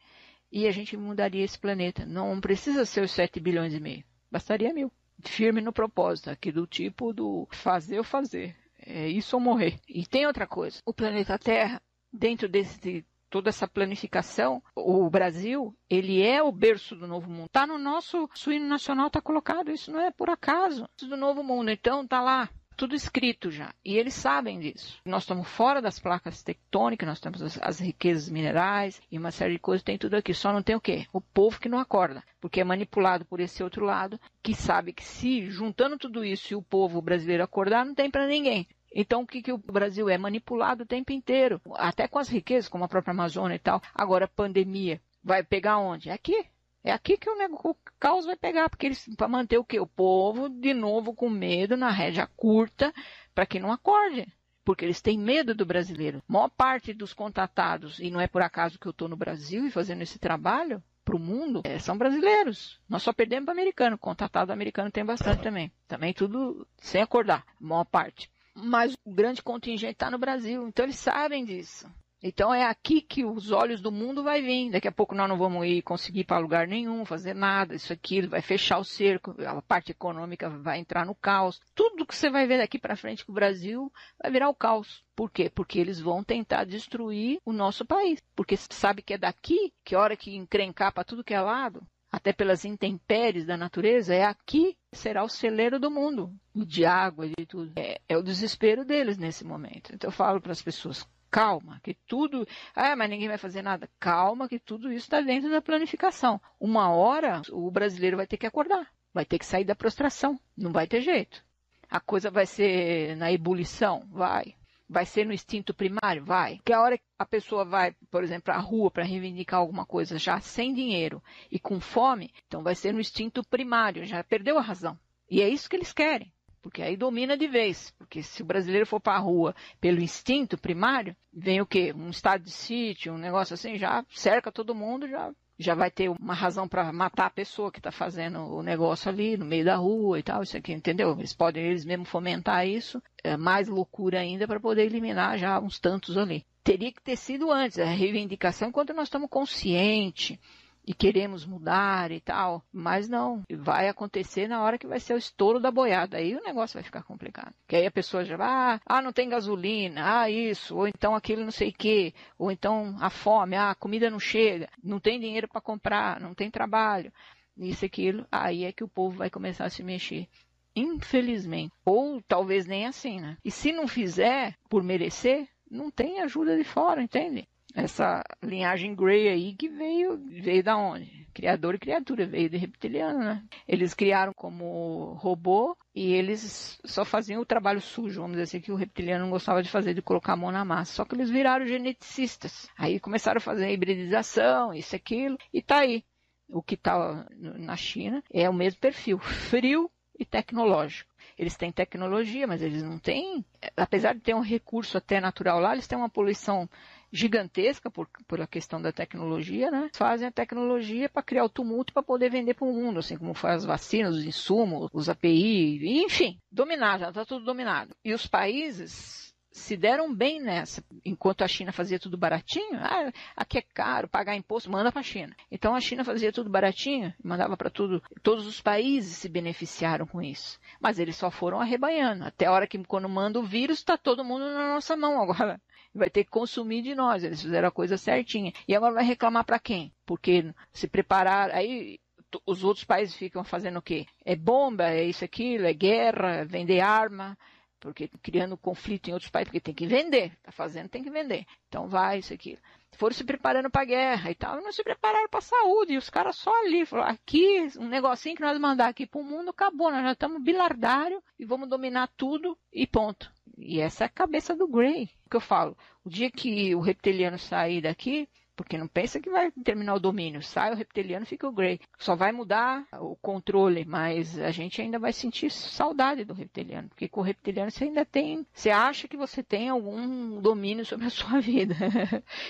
e 0.53 0.69
a 0.69 0.71
gente 0.71 0.97
mudaria 0.97 1.45
esse 1.45 1.59
planeta. 1.59 2.07
Não 2.07 2.41
precisa 2.41 2.85
ser 2.85 3.03
os 3.03 3.11
7 3.11 3.41
bilhões 3.41 3.75
e 3.75 3.81
meio, 3.81 4.05
bastaria 4.31 4.73
mil. 4.73 4.93
Firme 5.25 5.61
no 5.61 5.73
propósito, 5.73 6.31
aqui 6.31 6.53
do 6.53 6.65
tipo 6.65 7.13
do 7.13 7.49
fazer 7.51 7.99
ou 7.99 8.05
fazer. 8.05 8.55
É 8.79 9.09
isso 9.09 9.35
ou 9.35 9.43
morrer. 9.43 9.81
E 9.89 10.07
tem 10.07 10.29
outra 10.29 10.47
coisa, 10.47 10.79
o 10.87 10.95
planeta 10.95 11.37
Terra, 11.37 11.83
dentro 12.13 12.49
desse 12.49 13.05
toda 13.31 13.49
essa 13.49 13.69
planificação, 13.69 14.63
o 14.75 15.09
Brasil, 15.09 15.75
ele 15.89 16.23
é 16.23 16.43
o 16.43 16.53
berço 16.53 16.97
do 16.97 17.07
novo 17.07 17.31
mundo. 17.31 17.47
Está 17.47 17.67
no 17.67 17.79
nosso 17.79 18.29
suíno 18.35 18.67
nacional, 18.67 19.07
está 19.07 19.21
colocado, 19.21 19.71
isso 19.71 19.91
não 19.91 20.01
é 20.01 20.11
por 20.11 20.29
acaso. 20.29 20.89
Do 20.99 21.17
novo 21.17 21.43
mundo, 21.43 21.71
então 21.71 22.03
está 22.03 22.21
lá, 22.21 22.51
tudo 22.81 22.95
escrito 22.95 23.51
já. 23.51 23.75
E 23.85 23.95
eles 23.97 24.15
sabem 24.15 24.59
disso. 24.59 24.99
Nós 25.05 25.25
estamos 25.25 25.47
fora 25.47 25.83
das 25.83 25.99
placas 25.99 26.43
tectônicas, 26.43 27.07
nós 27.07 27.21
temos 27.21 27.43
as, 27.43 27.61
as, 27.61 27.79
riquezas 27.79 28.31
minerais 28.31 29.03
e 29.13 29.19
uma 29.19 29.31
série 29.31 29.53
de 29.53 29.59
coisas, 29.59 29.85
tem 29.85 29.99
tudo 29.99 30.15
aqui. 30.15 30.33
Só 30.33 30.51
não 30.51 30.63
tem 30.63 30.75
o 30.75 30.81
quê? 30.81 31.07
O 31.13 31.21
povo 31.21 31.61
que 31.61 31.69
não 31.69 31.79
acorda, 31.79 32.25
porque 32.41 32.61
é 32.61 32.65
manipulado 32.65 33.27
por 33.27 33.39
esse 33.39 33.63
outro 33.63 33.85
lado, 33.85 34.19
que 34.43 34.55
sabe 34.55 34.95
que 34.95 35.05
se 35.05 35.51
juntando 35.51 35.99
tudo 35.99 36.25
isso 36.25 36.55
e 36.55 36.57
o 36.57 36.63
povo 36.63 37.03
brasileiro 37.03 37.45
acordar, 37.45 37.85
não 37.85 37.95
tem 37.95 38.11
para 38.11 38.27
ninguém. 38.27 38.67
Então, 38.93 39.23
o 39.23 39.27
que, 39.27 39.41
que 39.41 39.53
o 39.53 39.59
Brasil 39.59 40.09
é? 40.09 40.19
Manipulado 40.19 40.83
o 40.83 40.87
tempo 40.87 41.13
inteiro, 41.13 41.61
até 41.75 42.09
com 42.09 42.19
as 42.19 42.29
riquezas, 42.29 42.69
como 42.69 42.85
a 42.85 42.89
própria 42.89 43.13
Amazônia 43.13 43.55
e 43.55 43.59
tal. 43.59 43.81
Agora, 43.95 44.27
pandemia, 44.27 45.01
vai 45.23 45.43
pegar 45.45 45.79
onde? 45.79 46.11
É 46.11 46.13
aqui. 46.13 46.45
É 46.83 46.91
aqui 46.91 47.17
que 47.17 47.29
o, 47.29 47.35
o 47.65 47.77
caos 47.99 48.25
vai 48.25 48.37
pegar, 48.37 48.69
porque 48.69 48.87
eles 48.87 49.09
para 49.17 49.29
manter 49.29 49.59
o 49.59 49.65
quê? 49.65 49.79
O 49.79 49.87
povo 49.87 50.49
de 50.49 50.73
novo 50.73 51.15
com 51.15 51.29
medo 51.29 51.77
na 51.77 51.91
rédea 51.91 52.27
curta, 52.27 52.93
para 53.35 53.47
que 53.47 53.61
não 53.61 53.71
acorde. 53.71 54.27
Porque 54.65 54.85
eles 54.85 55.01
têm 55.01 55.19
medo 55.19 55.55
do 55.55 55.67
brasileiro. 55.67 56.23
A 56.29 56.33
maior 56.33 56.49
parte 56.49 56.93
dos 56.93 57.13
contatados, 57.13 57.99
e 57.99 58.11
não 58.11 58.21
é 58.21 58.27
por 58.27 58.43
acaso 58.43 58.79
que 58.79 58.87
eu 58.87 58.91
estou 58.91 59.09
no 59.09 59.17
Brasil 59.17 59.67
e 59.67 59.71
fazendo 59.71 60.03
esse 60.03 60.19
trabalho, 60.19 60.83
para 61.05 61.17
o 61.17 61.19
mundo 61.19 61.63
é, 61.65 61.79
são 61.79 61.97
brasileiros. 61.97 62.79
Nós 62.89 63.03
só 63.03 63.13
perdemos 63.13 63.47
para 63.47 63.55
americano. 63.55 63.99
Contatado 63.99 64.53
americano 64.53 64.91
tem 64.91 65.05
bastante 65.05 65.43
também. 65.43 65.71
Também 65.87 66.13
tudo 66.13 66.67
sem 66.79 67.03
acordar, 67.03 67.45
a 67.61 67.65
maior 67.65 67.85
parte 67.85 68.31
mas 68.63 68.95
o 69.05 69.13
grande 69.13 69.43
contingente 69.43 69.93
está 69.93 70.11
no 70.11 70.19
Brasil, 70.19 70.67
então 70.67 70.85
eles 70.85 70.99
sabem 70.99 71.45
disso. 71.45 71.89
Então 72.23 72.53
é 72.53 72.65
aqui 72.65 73.01
que 73.01 73.25
os 73.25 73.51
olhos 73.51 73.81
do 73.81 73.91
mundo 73.91 74.23
vai 74.23 74.43
vir. 74.43 74.71
Daqui 74.71 74.87
a 74.87 74.93
pouco 74.93 75.15
nós 75.15 75.29
não 75.29 75.39
vamos 75.39 75.67
ir 75.67 75.81
conseguir 75.83 76.25
para 76.25 76.39
lugar 76.39 76.69
nenhum, 76.69 77.05
fazer 77.05 77.35
nada, 77.35 77.75
isso 77.75 77.93
aquilo, 77.93 78.29
vai 78.29 78.43
fechar 78.43 78.79
o 78.79 78.85
cerco, 78.85 79.35
a 79.43 79.63
parte 79.63 79.93
econômica 79.93 80.51
vai 80.51 80.79
entrar 80.79 81.07
no 81.07 81.15
caos. 81.15 81.61
Tudo 81.75 82.05
que 82.05 82.15
você 82.15 82.29
vai 82.29 82.47
ver 82.47 82.59
daqui 82.59 82.79
para 82.79 82.97
frente 82.97 83.25
com 83.25 83.33
o 83.33 83.35
Brasil 83.35 83.91
vai 84.23 84.31
virar 84.31 84.51
o 84.51 84.55
caos. 84.55 85.03
Por 85.17 85.31
quê? 85.31 85.51
Porque 85.51 85.79
eles 85.79 85.99
vão 85.99 86.23
tentar 86.23 86.65
destruir 86.65 87.39
o 87.45 87.53
nosso 87.53 87.87
país. 87.87 88.21
Porque 88.37 88.57
sabe 88.57 89.03
que 89.03 89.15
é 89.15 89.19
daqui 89.19 89.73
que 89.83 89.95
a 89.95 90.01
hora 90.01 90.17
que 90.17 90.37
encrencar 90.37 90.93
para 90.93 91.05
tudo 91.05 91.25
que 91.25 91.35
é 91.35 91.41
lado, 91.41 91.83
até 92.11 92.33
pelas 92.33 92.65
intempéries 92.65 93.47
da 93.47 93.57
natureza, 93.57 94.15
é 94.15 94.25
aqui 94.25 94.77
que 94.91 94.99
será 94.99 95.23
o 95.23 95.29
celeiro 95.29 95.79
do 95.79 95.91
mundo, 95.91 96.35
de 96.55 96.85
água, 96.85 97.29
de 97.29 97.47
tudo. 97.47 97.73
É, 97.77 98.01
é 98.09 98.17
o 98.17 98.23
desespero 98.23 98.85
deles 98.85 99.17
nesse 99.17 99.45
momento. 99.45 99.95
Então 99.95 100.09
eu 100.09 100.13
falo 100.13 100.41
para 100.41 100.53
as 100.53 100.61
pessoas, 100.61 101.07
calma, 101.31 101.81
que 101.83 101.95
tudo. 102.07 102.47
Ah, 102.75 102.97
mas 102.97 103.09
ninguém 103.09 103.29
vai 103.29 103.39
fazer 103.39 103.63
nada. 103.63 103.89
Calma, 103.99 104.49
que 104.49 104.59
tudo 104.59 104.89
isso 104.89 105.05
está 105.05 105.21
dentro 105.21 105.51
da 105.51 105.63
planificação. 105.63 106.41
Uma 106.59 106.91
hora 106.91 107.43
o 107.51 107.71
brasileiro 107.71 108.17
vai 108.17 108.27
ter 108.27 108.37
que 108.37 108.47
acordar, 108.47 108.89
vai 109.15 109.25
ter 109.25 109.39
que 109.39 109.47
sair 109.47 109.65
da 109.65 109.77
prostração. 109.77 110.39
Não 110.57 110.73
vai 110.73 110.87
ter 110.87 111.01
jeito. 111.01 111.45
A 111.89 112.01
coisa 112.01 112.31
vai 112.31 112.47
ser 112.47 113.17
na 113.17 113.33
ebulição? 113.33 114.07
Vai. 114.11 114.55
Vai 114.93 115.07
ser 115.07 115.25
no 115.25 115.33
instinto 115.33 115.73
primário? 115.73 116.25
Vai. 116.25 116.59
Que 116.65 116.73
a 116.73 116.81
hora 116.81 116.99
que 116.99 117.05
a 117.17 117.25
pessoa 117.25 117.65
vai, 117.65 117.95
por 118.11 118.25
exemplo, 118.25 118.53
à 118.53 118.59
rua 118.59 118.91
para 118.91 119.05
reivindicar 119.05 119.61
alguma 119.61 119.87
coisa 119.87 120.19
já 120.19 120.41
sem 120.41 120.75
dinheiro 120.75 121.23
e 121.49 121.61
com 121.61 121.79
fome, 121.79 122.35
então 122.49 122.61
vai 122.61 122.75
ser 122.75 122.93
no 122.93 123.01
instinto 123.01 123.41
primário, 123.45 124.05
já 124.05 124.25
perdeu 124.25 124.59
a 124.59 124.63
razão. 124.63 124.99
E 125.31 125.41
é 125.41 125.49
isso 125.49 125.71
que 125.71 125.77
eles 125.77 125.93
querem. 125.93 126.33
Porque 126.61 126.83
aí 126.83 126.97
domina 126.97 127.37
de 127.37 127.47
vez. 127.47 127.93
Porque 127.93 128.21
se 128.21 128.43
o 128.43 128.45
brasileiro 128.45 128.85
for 128.85 128.99
para 128.99 129.15
a 129.15 129.21
rua 129.21 129.55
pelo 129.81 130.01
instinto 130.01 130.59
primário, 130.59 131.17
vem 131.33 131.61
o 131.61 131.67
quê? 131.67 131.93
Um 131.95 132.11
estado 132.11 132.43
de 132.43 132.51
sítio, 132.51 133.13
um 133.13 133.19
negócio 133.19 133.55
assim, 133.55 133.79
já 133.79 134.05
cerca 134.11 134.51
todo 134.51 134.75
mundo, 134.75 135.09
já 135.09 135.33
já 135.61 135.75
vai 135.75 135.91
ter 135.91 136.09
uma 136.09 136.33
razão 136.33 136.67
para 136.67 136.91
matar 136.91 137.27
a 137.27 137.31
pessoa 137.31 137.71
que 137.71 137.79
está 137.79 137.93
fazendo 137.93 138.41
o 138.41 138.63
negócio 138.63 139.11
ali 139.11 139.37
no 139.37 139.45
meio 139.45 139.65
da 139.65 139.77
rua 139.77 140.19
e 140.19 140.23
tal, 140.23 140.43
isso 140.43 140.57
aqui, 140.57 140.73
entendeu? 140.73 141.15
Eles 141.19 141.35
podem 141.35 141.63
eles 141.63 141.85
mesmos 141.85 142.09
fomentar 142.09 142.67
isso, 142.67 143.01
é 143.23 143.37
mais 143.37 143.69
loucura 143.69 144.21
ainda 144.21 144.49
para 144.49 144.59
poder 144.59 144.87
eliminar 144.87 145.39
já 145.39 145.61
uns 145.61 145.79
tantos 145.79 146.17
ali. 146.17 146.47
Teria 146.65 146.91
que 146.91 147.03
ter 147.03 147.17
sido 147.17 147.51
antes, 147.53 147.79
a 147.79 147.85
reivindicação 147.85 148.69
enquanto 148.69 148.95
nós 148.95 149.09
estamos 149.09 149.29
conscientes 149.29 150.39
e 150.87 150.95
queremos 150.95 151.45
mudar 151.47 152.11
e 152.11 152.21
tal, 152.21 152.65
mas 152.73 153.09
não, 153.09 153.43
vai 153.51 153.89
acontecer 153.89 154.49
na 154.49 154.63
hora 154.63 154.79
que 154.79 154.87
vai 154.87 154.99
ser 154.99 155.15
o 155.15 155.19
estouro 155.19 155.61
da 155.61 155.71
boiada, 155.71 156.17
aí 156.17 156.35
o 156.35 156.43
negócio 156.43 156.75
vai 156.75 156.83
ficar 156.83 157.03
complicado. 157.03 157.55
Que 157.67 157.77
aí 157.77 157.87
a 157.87 157.91
pessoa 157.91 158.25
já 158.25 158.37
vai, 158.37 158.49
ah, 158.49 158.81
ah 158.87 159.03
não 159.03 159.13
tem 159.13 159.29
gasolina, 159.29 160.23
ah, 160.23 160.31
isso, 160.31 160.77
ou 160.77 160.89
então 160.89 161.15
aquilo 161.15 161.45
não 161.45 161.53
sei 161.53 161.69
o 161.69 161.75
quê, 161.75 162.15
ou 162.39 162.51
então 162.51 162.97
a 163.01 163.11
fome, 163.11 163.57
ah, 163.57 163.71
a 163.71 163.75
comida 163.75 164.11
não 164.11 164.21
chega, 164.21 164.69
não 164.83 164.99
tem 164.99 165.21
dinheiro 165.21 165.49
para 165.49 165.61
comprar, 165.61 166.21
não 166.21 166.35
tem 166.35 166.51
trabalho. 166.51 167.13
isso 167.57 167.85
aquilo, 167.85 168.27
aí 168.31 168.65
é 168.65 168.73
que 168.73 168.85
o 168.85 168.89
povo 168.89 169.19
vai 169.19 169.31
começar 169.31 169.67
a 169.67 169.71
se 169.71 169.83
mexer. 169.83 170.29
Infelizmente. 170.75 171.73
Ou 171.85 172.23
talvez 172.23 172.67
nem 172.67 172.87
assim, 172.87 173.21
né? 173.21 173.37
E 173.45 173.51
se 173.51 173.73
não 173.73 173.89
fizer 173.89 174.57
por 174.69 174.83
merecer, 174.83 175.49
não 175.71 175.91
tem 175.91 176.21
ajuda 176.21 176.57
de 176.57 176.65
fora, 176.65 177.03
entende? 177.03 177.49
Essa 177.75 178.23
linhagem 178.43 178.95
Grey 178.95 179.29
aí 179.29 179.55
que 179.55 179.69
veio, 179.69 180.19
veio 180.43 180.63
da 180.63 180.77
onde? 180.77 181.29
Criador 181.33 181.77
e 181.77 181.79
criatura, 181.79 182.27
veio 182.27 182.51
de 182.51 182.57
reptiliano, 182.57 183.21
né? 183.21 183.45
Eles 183.67 183.95
criaram 183.95 184.33
como 184.35 185.15
robô 185.15 185.77
e 185.95 186.13
eles 186.13 186.81
só 186.85 187.05
faziam 187.05 187.41
o 187.41 187.47
trabalho 187.47 187.81
sujo, 187.81 188.21
vamos 188.21 188.33
dizer 188.33 188.43
assim, 188.45 188.61
que 188.61 188.73
o 188.73 188.77
reptiliano 188.77 189.25
não 189.25 189.31
gostava 189.31 189.63
de 189.63 189.71
fazer, 189.71 189.95
de 189.95 190.03
colocar 190.03 190.33
a 190.33 190.37
mão 190.37 190.51
na 190.51 190.65
massa. 190.65 190.95
Só 190.95 191.05
que 191.05 191.15
eles 191.15 191.31
viraram 191.31 191.67
geneticistas. 191.67 192.69
Aí 192.77 192.99
começaram 192.99 193.39
a 193.39 193.43
fazer 193.43 193.67
a 193.67 193.73
hibridização, 193.73 194.75
isso, 194.75 194.97
aquilo, 194.97 195.39
e 195.53 195.63
tá 195.63 195.79
aí. 195.79 196.05
O 196.49 196.63
que 196.63 196.77
tá 196.77 197.25
na 197.31 197.77
China 197.77 198.25
é 198.33 198.51
o 198.51 198.53
mesmo 198.53 198.81
perfil, 198.81 199.21
frio 199.21 199.89
e 200.19 200.25
tecnológico. 200.25 201.11
Eles 201.39 201.57
têm 201.57 201.73
tecnologia, 201.73 202.47
mas 202.47 202.61
eles 202.61 202.83
não 202.83 202.99
têm, 202.99 203.45
apesar 203.77 204.15
de 204.15 204.21
ter 204.21 204.35
um 204.35 204.43
recurso 204.43 204.99
até 204.99 205.21
natural 205.21 205.61
lá, 205.61 205.73
eles 205.73 205.87
têm 205.87 205.97
uma 205.97 206.11
poluição 206.11 206.69
gigantesca 207.13 207.91
por, 207.91 208.09
por 208.27 208.41
a 208.41 208.47
questão 208.47 208.81
da 208.81 208.93
tecnologia, 208.93 209.71
né? 209.71 209.91
Fazem 209.93 210.29
a 210.29 210.33
tecnologia 210.33 211.09
para 211.09 211.23
criar 211.23 211.45
o 211.45 211.49
tumulto 211.49 211.93
para 211.93 212.03
poder 212.03 212.31
vender 212.31 212.55
para 212.55 212.67
o 212.67 212.73
mundo, 212.73 213.01
assim 213.01 213.17
como 213.17 213.35
faz 213.35 213.59
as 213.59 213.65
vacinas, 213.65 214.17
os 214.17 214.25
insumos, 214.25 214.89
os 214.93 215.09
API, 215.09 216.03
enfim, 216.05 216.39
dominar, 216.51 216.99
já 216.99 217.09
está 217.09 217.25
tudo 217.25 217.45
dominado. 217.45 217.95
E 218.05 218.15
os 218.15 218.27
países 218.27 219.21
se 219.51 219.77
deram 219.77 220.15
bem 220.15 220.41
nessa. 220.41 220.83
Enquanto 221.05 221.43
a 221.43 221.49
China 221.49 221.73
fazia 221.73 221.99
tudo 221.99 222.17
baratinho, 222.17 222.79
ah, 222.79 223.13
aqui 223.37 223.59
é 223.59 223.63
caro, 223.63 224.09
pagar 224.09 224.37
imposto, 224.37 224.71
manda 224.71 224.93
para 224.93 225.01
a 225.01 225.05
China. 225.05 225.35
Então 225.51 225.75
a 225.75 225.81
China 225.81 226.05
fazia 226.05 226.33
tudo 226.33 226.49
baratinho, 226.49 227.13
mandava 227.23 227.57
para 227.57 227.71
tudo. 227.71 228.03
Todos 228.23 228.47
os 228.47 228.61
países 228.61 229.17
se 229.17 229.29
beneficiaram 229.29 230.07
com 230.07 230.23
isso. 230.23 230.59
Mas 230.81 230.99
eles 230.99 231.17
só 231.17 231.31
foram 231.31 231.61
arrebanhando. 231.61 232.25
Até 232.25 232.47
a 232.47 232.53
hora 232.53 232.67
que 232.67 232.83
quando 232.85 233.09
manda 233.09 233.39
o 233.39 233.45
vírus, 233.45 233.79
está 233.79 233.97
todo 233.97 234.25
mundo 234.25 234.45
na 234.45 234.75
nossa 234.75 234.97
mão 234.97 235.21
agora 235.21 235.61
vai 235.95 236.11
ter 236.11 236.25
que 236.25 236.31
consumir 236.31 236.83
de 236.83 236.95
nós. 236.95 237.25
Eles 237.25 237.43
fizeram 237.43 237.69
a 237.69 237.73
coisa 237.73 237.97
certinha. 237.97 238.53
E 238.67 238.75
agora 238.75 238.95
vai 238.95 239.05
reclamar 239.05 239.45
para 239.45 239.59
quem? 239.59 239.93
Porque 240.07 240.53
se 240.73 240.89
preparar, 240.89 241.51
aí 241.51 241.99
os 242.47 242.63
outros 242.63 242.85
países 242.85 243.15
ficam 243.15 243.43
fazendo 243.43 243.79
o 243.79 243.83
quê? 243.83 244.07
É 244.25 244.37
bomba, 244.37 244.91
é 244.91 245.05
isso, 245.05 245.25
aquilo, 245.25 245.67
é 245.67 245.73
guerra, 245.73 246.37
é 246.37 246.45
vender 246.45 246.81
arma, 246.81 247.37
porque 247.81 248.09
criando 248.23 248.57
conflito 248.57 249.09
em 249.09 249.13
outros 249.13 249.31
países, 249.31 249.49
porque 249.49 249.61
tem 249.61 249.75
que 249.75 249.87
vender, 249.87 250.37
tá 250.43 250.53
fazendo, 250.53 250.89
tem 250.89 251.03
que 251.03 251.11
vender. 251.11 251.45
Então 251.69 251.89
vai, 251.89 252.19
isso, 252.19 252.33
aquilo. 252.33 252.59
Foram 252.97 253.15
se 253.15 253.25
preparando 253.25 253.71
para 253.71 253.83
a 253.83 253.87
guerra 253.87 254.31
e 254.31 254.35
tal, 254.35 254.61
não 254.61 254.73
se 254.73 254.83
prepararam 254.83 255.29
para 255.29 255.39
a 255.39 255.43
saúde, 255.43 255.95
e 255.95 255.99
os 255.99 256.11
caras 256.11 256.37
só 256.37 256.53
ali, 256.63 256.85
falaram, 256.85 257.13
aqui, 257.13 257.67
um 257.79 257.89
negocinho 257.89 258.37
que 258.37 258.43
nós 258.43 258.59
mandar 258.59 258.89
aqui 258.89 259.07
para 259.07 259.21
o 259.21 259.25
mundo, 259.25 259.51
acabou, 259.51 259.91
nós 259.91 260.03
já 260.03 260.13
estamos 260.13 260.43
bilardário 260.43 261.23
e 261.39 261.45
vamos 261.45 261.69
dominar 261.69 262.09
tudo 262.17 262.59
e 262.73 262.87
ponto. 262.87 263.33
E 263.57 263.81
essa 263.81 264.05
é 264.05 264.07
a 264.07 264.11
cabeça 264.11 264.55
do 264.55 264.69
Gray, 264.69 265.11
que 265.31 265.37
eu 265.37 265.41
falo. 265.41 265.77
O 266.05 266.09
dia 266.09 266.31
que 266.31 266.75
o 266.75 266.81
reptiliano 266.81 267.39
sair 267.39 267.83
daqui, 267.83 268.29
porque 268.61 268.77
não 268.77 268.87
pensa 268.87 269.19
que 269.19 269.31
vai 269.31 269.51
terminar 269.65 269.95
o 269.95 269.99
domínio. 270.01 270.43
Sai 270.43 270.71
o 270.71 270.77
reptiliano, 270.77 271.25
fica 271.25 271.49
o 271.49 271.53
Grey. 271.53 271.81
Só 271.99 272.15
vai 272.15 272.31
mudar 272.31 272.85
o 273.01 273.17
controle, 273.17 273.87
mas 273.87 274.39
a 274.39 274.51
gente 274.51 274.83
ainda 274.83 274.99
vai 274.99 275.15
sentir 275.15 275.51
saudade 275.51 276.27
do 276.27 276.35
reptiliano, 276.35 276.89
porque 276.91 277.09
com 277.09 277.21
o 277.21 277.25
reptiliano 277.25 277.71
você 277.71 277.85
ainda 277.85 278.05
tem, 278.05 278.47
você 278.53 278.69
acha 278.69 279.09
que 279.09 279.17
você 279.17 279.43
tem 279.43 279.71
algum 279.71 280.41
domínio 280.43 280.85
sobre 280.85 281.07
a 281.07 281.11
sua 281.11 281.41
vida, 281.41 281.75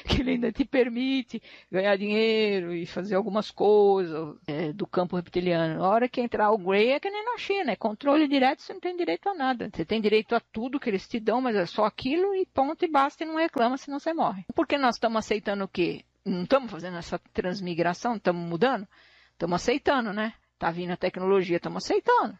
que 0.05 0.21
ele 0.21 0.33
ainda 0.33 0.51
te 0.51 0.65
permite 0.65 1.41
ganhar 1.71 1.97
dinheiro 1.97 2.75
e 2.75 2.87
fazer 2.87 3.15
algumas 3.15 3.53
coisas 3.53 4.37
é, 4.49 4.73
do 4.73 4.89
campo 4.89 5.15
reptiliano. 5.15 5.79
Na 5.79 5.89
hora 5.89 6.09
que 6.09 6.21
entrar 6.21 6.51
o 6.51 6.59
Grey 6.59 6.91
é 6.91 6.99
que 6.99 7.09
nem 7.09 7.25
na 7.25 7.39
China, 7.39 7.71
é 7.71 7.77
controle 7.77 8.27
direto, 8.27 8.63
você 8.63 8.73
não 8.73 8.81
tem 8.81 8.97
direito 8.97 9.29
a 9.29 9.35
nada. 9.35 9.71
Você 9.73 9.85
tem 9.85 10.01
direito 10.01 10.35
a 10.35 10.41
tudo 10.41 10.81
que 10.81 10.91
eles 10.91 11.07
te 11.07 11.21
dão, 11.21 11.41
mas 11.41 11.55
é 11.55 11.67
só 11.67 11.85
aquilo 11.85 12.35
e 12.35 12.45
ponto 12.47 12.85
e 12.85 12.89
basta 12.89 13.23
e 13.23 13.27
não 13.27 13.37
reclama, 13.37 13.77
senão 13.77 14.01
você 14.01 14.13
morre. 14.13 14.45
Porque 14.55 14.77
nós 14.77 14.97
estamos 14.97 15.19
aceitando 15.19 15.65
o 15.65 15.69
quê? 15.69 16.00
Não 16.25 16.43
estamos 16.43 16.71
fazendo 16.71 16.97
essa 16.99 17.19
transmigração, 17.33 18.17
estamos 18.17 18.47
mudando, 18.47 18.87
estamos 19.33 19.63
aceitando, 19.63 20.13
né? 20.13 20.35
Está 20.55 20.71
vindo 20.71 20.93
a 20.93 20.97
tecnologia, 20.97 21.57
estamos 21.57 21.85
aceitando. 21.85 22.39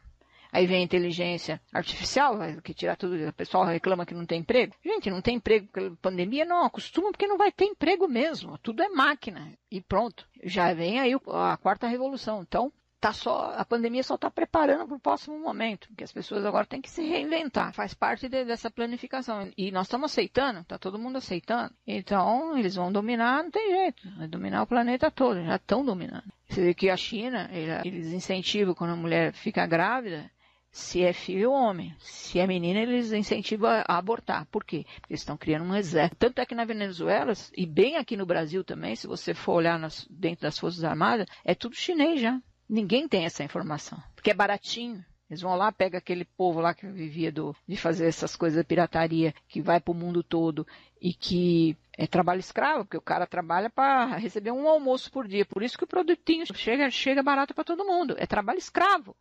Aí 0.53 0.67
vem 0.67 0.79
a 0.79 0.85
inteligência 0.85 1.61
artificial, 1.73 2.37
que 2.63 2.75
tirar 2.75 2.97
tudo, 2.97 3.29
o 3.29 3.33
pessoal 3.33 3.65
reclama 3.65 4.05
que 4.05 4.15
não 4.15 4.27
tem 4.27 4.41
emprego. 4.41 4.75
Gente, 4.85 5.09
não 5.09 5.23
tem 5.23 5.37
emprego 5.37 5.69
pela 5.69 5.95
pandemia, 5.97 6.45
não, 6.45 6.65
acostuma 6.65 7.13
porque 7.13 7.27
não 7.27 7.39
vai 7.39 7.53
ter 7.53 7.67
emprego 7.67 8.09
mesmo. 8.09 8.59
Tudo 8.59 8.83
é 8.83 8.89
máquina. 8.89 9.53
E 9.71 9.81
pronto. 9.81 10.27
Já 10.43 10.75
vem 10.75 10.99
aí 10.99 11.13
a 11.15 11.57
quarta 11.57 11.87
revolução. 11.87 12.43
Então, 12.43 12.73
tá 13.01 13.13
só, 13.13 13.55
a 13.57 13.65
pandemia 13.65 14.03
só 14.03 14.15
está 14.15 14.31
preparando 14.31 14.87
para 14.87 14.97
o 14.97 15.01
próximo 15.01 15.39
momento, 15.39 15.89
porque 15.89 16.05
as 16.05 16.13
pessoas 16.13 16.45
agora 16.45 16.67
têm 16.67 16.83
que 16.83 16.91
se 16.91 17.03
reinventar, 17.03 17.73
faz 17.73 17.95
parte 17.95 18.29
de, 18.29 18.45
dessa 18.45 18.71
planificação. 18.71 19.51
E 19.57 19.71
nós 19.71 19.87
estamos 19.87 20.13
aceitando, 20.13 20.61
está 20.61 20.79
todo 20.79 20.99
mundo 20.99 21.17
aceitando. 21.17 21.73
Então, 21.87 22.57
eles 22.59 22.75
vão 22.75 22.93
dominar, 22.93 23.43
não 23.43 23.51
tem 23.51 23.71
jeito, 23.71 24.09
vai 24.19 24.29
dominar 24.29 24.63
o 24.63 24.67
planeta 24.67 25.11
todo, 25.11 25.43
já 25.43 25.57
estão 25.57 25.85
dominando. 25.85 26.31
Você 26.49 26.63
vê 26.63 26.75
que 26.75 26.91
a 26.91 26.97
China, 26.97 27.49
eles 27.53 28.09
incentivam 28.09 28.75
quando 28.75 28.91
a 28.91 28.97
mulher 28.97 29.33
fica 29.33 29.67
grávida, 29.67 30.31
se 30.73 31.03
é 31.03 31.13
filho 31.13 31.51
ou 31.51 31.57
homem. 31.57 31.95
Se 31.99 32.39
é 32.39 32.47
menina, 32.47 32.81
eles 32.81 33.13
incentivam 33.13 33.71
a 33.71 33.99
abortar. 33.99 34.47
Por 34.47 34.65
quê? 34.65 34.85
Porque 35.01 35.13
eles 35.13 35.21
estão 35.21 35.37
criando 35.37 35.65
um 35.65 35.75
exército. 35.75 36.17
Tanto 36.17 36.41
é 36.41 36.47
que 36.47 36.55
na 36.55 36.65
Venezuela, 36.65 37.33
e 37.57 37.67
bem 37.67 37.97
aqui 37.97 38.17
no 38.17 38.27
Brasil 38.27 38.63
também, 38.63 38.95
se 38.95 39.07
você 39.07 39.35
for 39.35 39.55
olhar 39.55 39.79
nas, 39.79 40.07
dentro 40.09 40.43
das 40.43 40.59
Forças 40.59 40.85
Armadas, 40.85 41.27
é 41.45 41.55
tudo 41.55 41.75
chinês 41.75 42.21
já. 42.21 42.41
Ninguém 42.71 43.09
tem 43.09 43.25
essa 43.25 43.43
informação, 43.43 44.01
porque 44.15 44.31
é 44.31 44.35
baratinho. 44.35 45.05
Eles 45.29 45.41
vão 45.41 45.57
lá, 45.57 45.73
pega 45.73 45.99
aquele 45.99 46.25
povo 46.25 46.61
lá 46.61 46.73
que 46.73 46.87
vivia 46.87 47.33
do, 47.33 47.55
de 47.67 47.77
fazer 47.77 48.07
essas 48.07 48.37
coisas 48.37 48.61
de 48.61 48.65
pirataria, 48.65 49.35
que 49.49 49.61
vai 49.61 49.81
para 49.81 49.91
o 49.91 49.95
mundo 49.95 50.23
todo 50.23 50.65
e 51.03 51.13
que 51.13 51.77
é 51.99 52.07
trabalho 52.07 52.39
escravo, 52.39 52.85
porque 52.85 52.97
o 52.97 53.03
cara 53.03 53.27
trabalha 53.27 53.69
para 53.69 54.17
receber 54.17 54.53
um 54.53 54.69
almoço 54.69 55.11
por 55.11 55.27
dia. 55.27 55.45
Por 55.45 55.65
isso 55.65 55.77
que 55.77 55.83
o 55.83 55.89
produtinho 55.89 56.45
chega, 56.55 56.89
chega 56.91 57.25
barato 57.25 57.55
para 57.55 57.65
todo 57.65 57.85
mundo. 57.85 58.15
É 58.19 58.27
trabalho 58.27 58.59
escravo. 58.59 59.17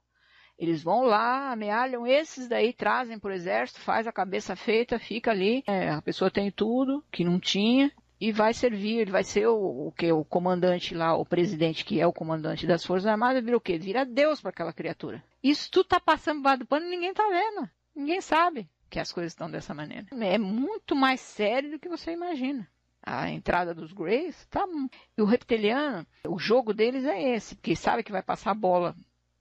Eles 0.57 0.83
vão 0.83 1.03
lá, 1.03 1.51
amealham 1.51 2.05
esses 2.05 2.47
daí, 2.47 2.71
trazem 2.71 3.17
para 3.17 3.31
o 3.31 3.33
exército, 3.33 3.79
faz 3.79 4.05
a 4.05 4.11
cabeça 4.11 4.55
feita, 4.55 4.99
fica 4.99 5.31
ali. 5.31 5.63
É, 5.65 5.89
a 5.89 6.01
pessoa 6.01 6.29
tem 6.29 6.51
tudo 6.51 7.03
que 7.11 7.23
não 7.23 7.39
tinha 7.39 7.91
e 8.19 8.31
vai 8.31 8.53
servir, 8.53 8.99
ele 8.99 9.11
vai 9.11 9.23
ser 9.23 9.47
o, 9.47 9.87
o 9.87 9.91
que 9.91 10.11
o 10.11 10.25
comandante 10.25 10.93
lá, 10.93 11.15
o 11.15 11.25
presidente 11.25 11.85
que 11.85 12.01
é 12.01 12.05
o 12.05 12.13
comandante 12.13 12.67
das 12.67 12.85
Forças 12.85 13.07
Armadas, 13.07 13.43
vira 13.43 13.55
o 13.55 13.61
quê? 13.61 13.77
Vira 13.77 14.05
Deus 14.05 14.41
para 14.41 14.49
aquela 14.49 14.73
criatura. 14.73 15.23
Isso 15.41 15.71
tudo 15.71 15.87
tá 15.87 15.99
passando 15.99 16.41
do 16.57 16.65
pano 16.65 16.85
e 16.85 16.89
ninguém 16.89 17.13
tá 17.13 17.27
vendo. 17.29 17.69
Ninguém 17.95 18.21
sabe 18.21 18.69
que 18.89 18.99
as 18.99 19.11
coisas 19.11 19.31
estão 19.31 19.49
dessa 19.49 19.73
maneira. 19.73 20.07
É 20.19 20.37
muito 20.37 20.95
mais 20.95 21.21
sério 21.21 21.71
do 21.71 21.79
que 21.79 21.87
você 21.87 22.11
imagina. 22.11 22.67
A 23.01 23.29
entrada 23.29 23.73
dos 23.73 23.93
Greys 23.93 24.45
tá. 24.47 24.65
E 25.17 25.21
o 25.21 25.25
reptiliano, 25.25 26.05
o 26.27 26.37
jogo 26.37 26.73
deles 26.73 27.05
é 27.05 27.35
esse, 27.35 27.55
porque 27.55 27.75
sabe 27.75 28.03
que 28.03 28.11
vai 28.11 28.21
passar 28.21 28.51
a 28.51 28.55
bola 28.55 28.95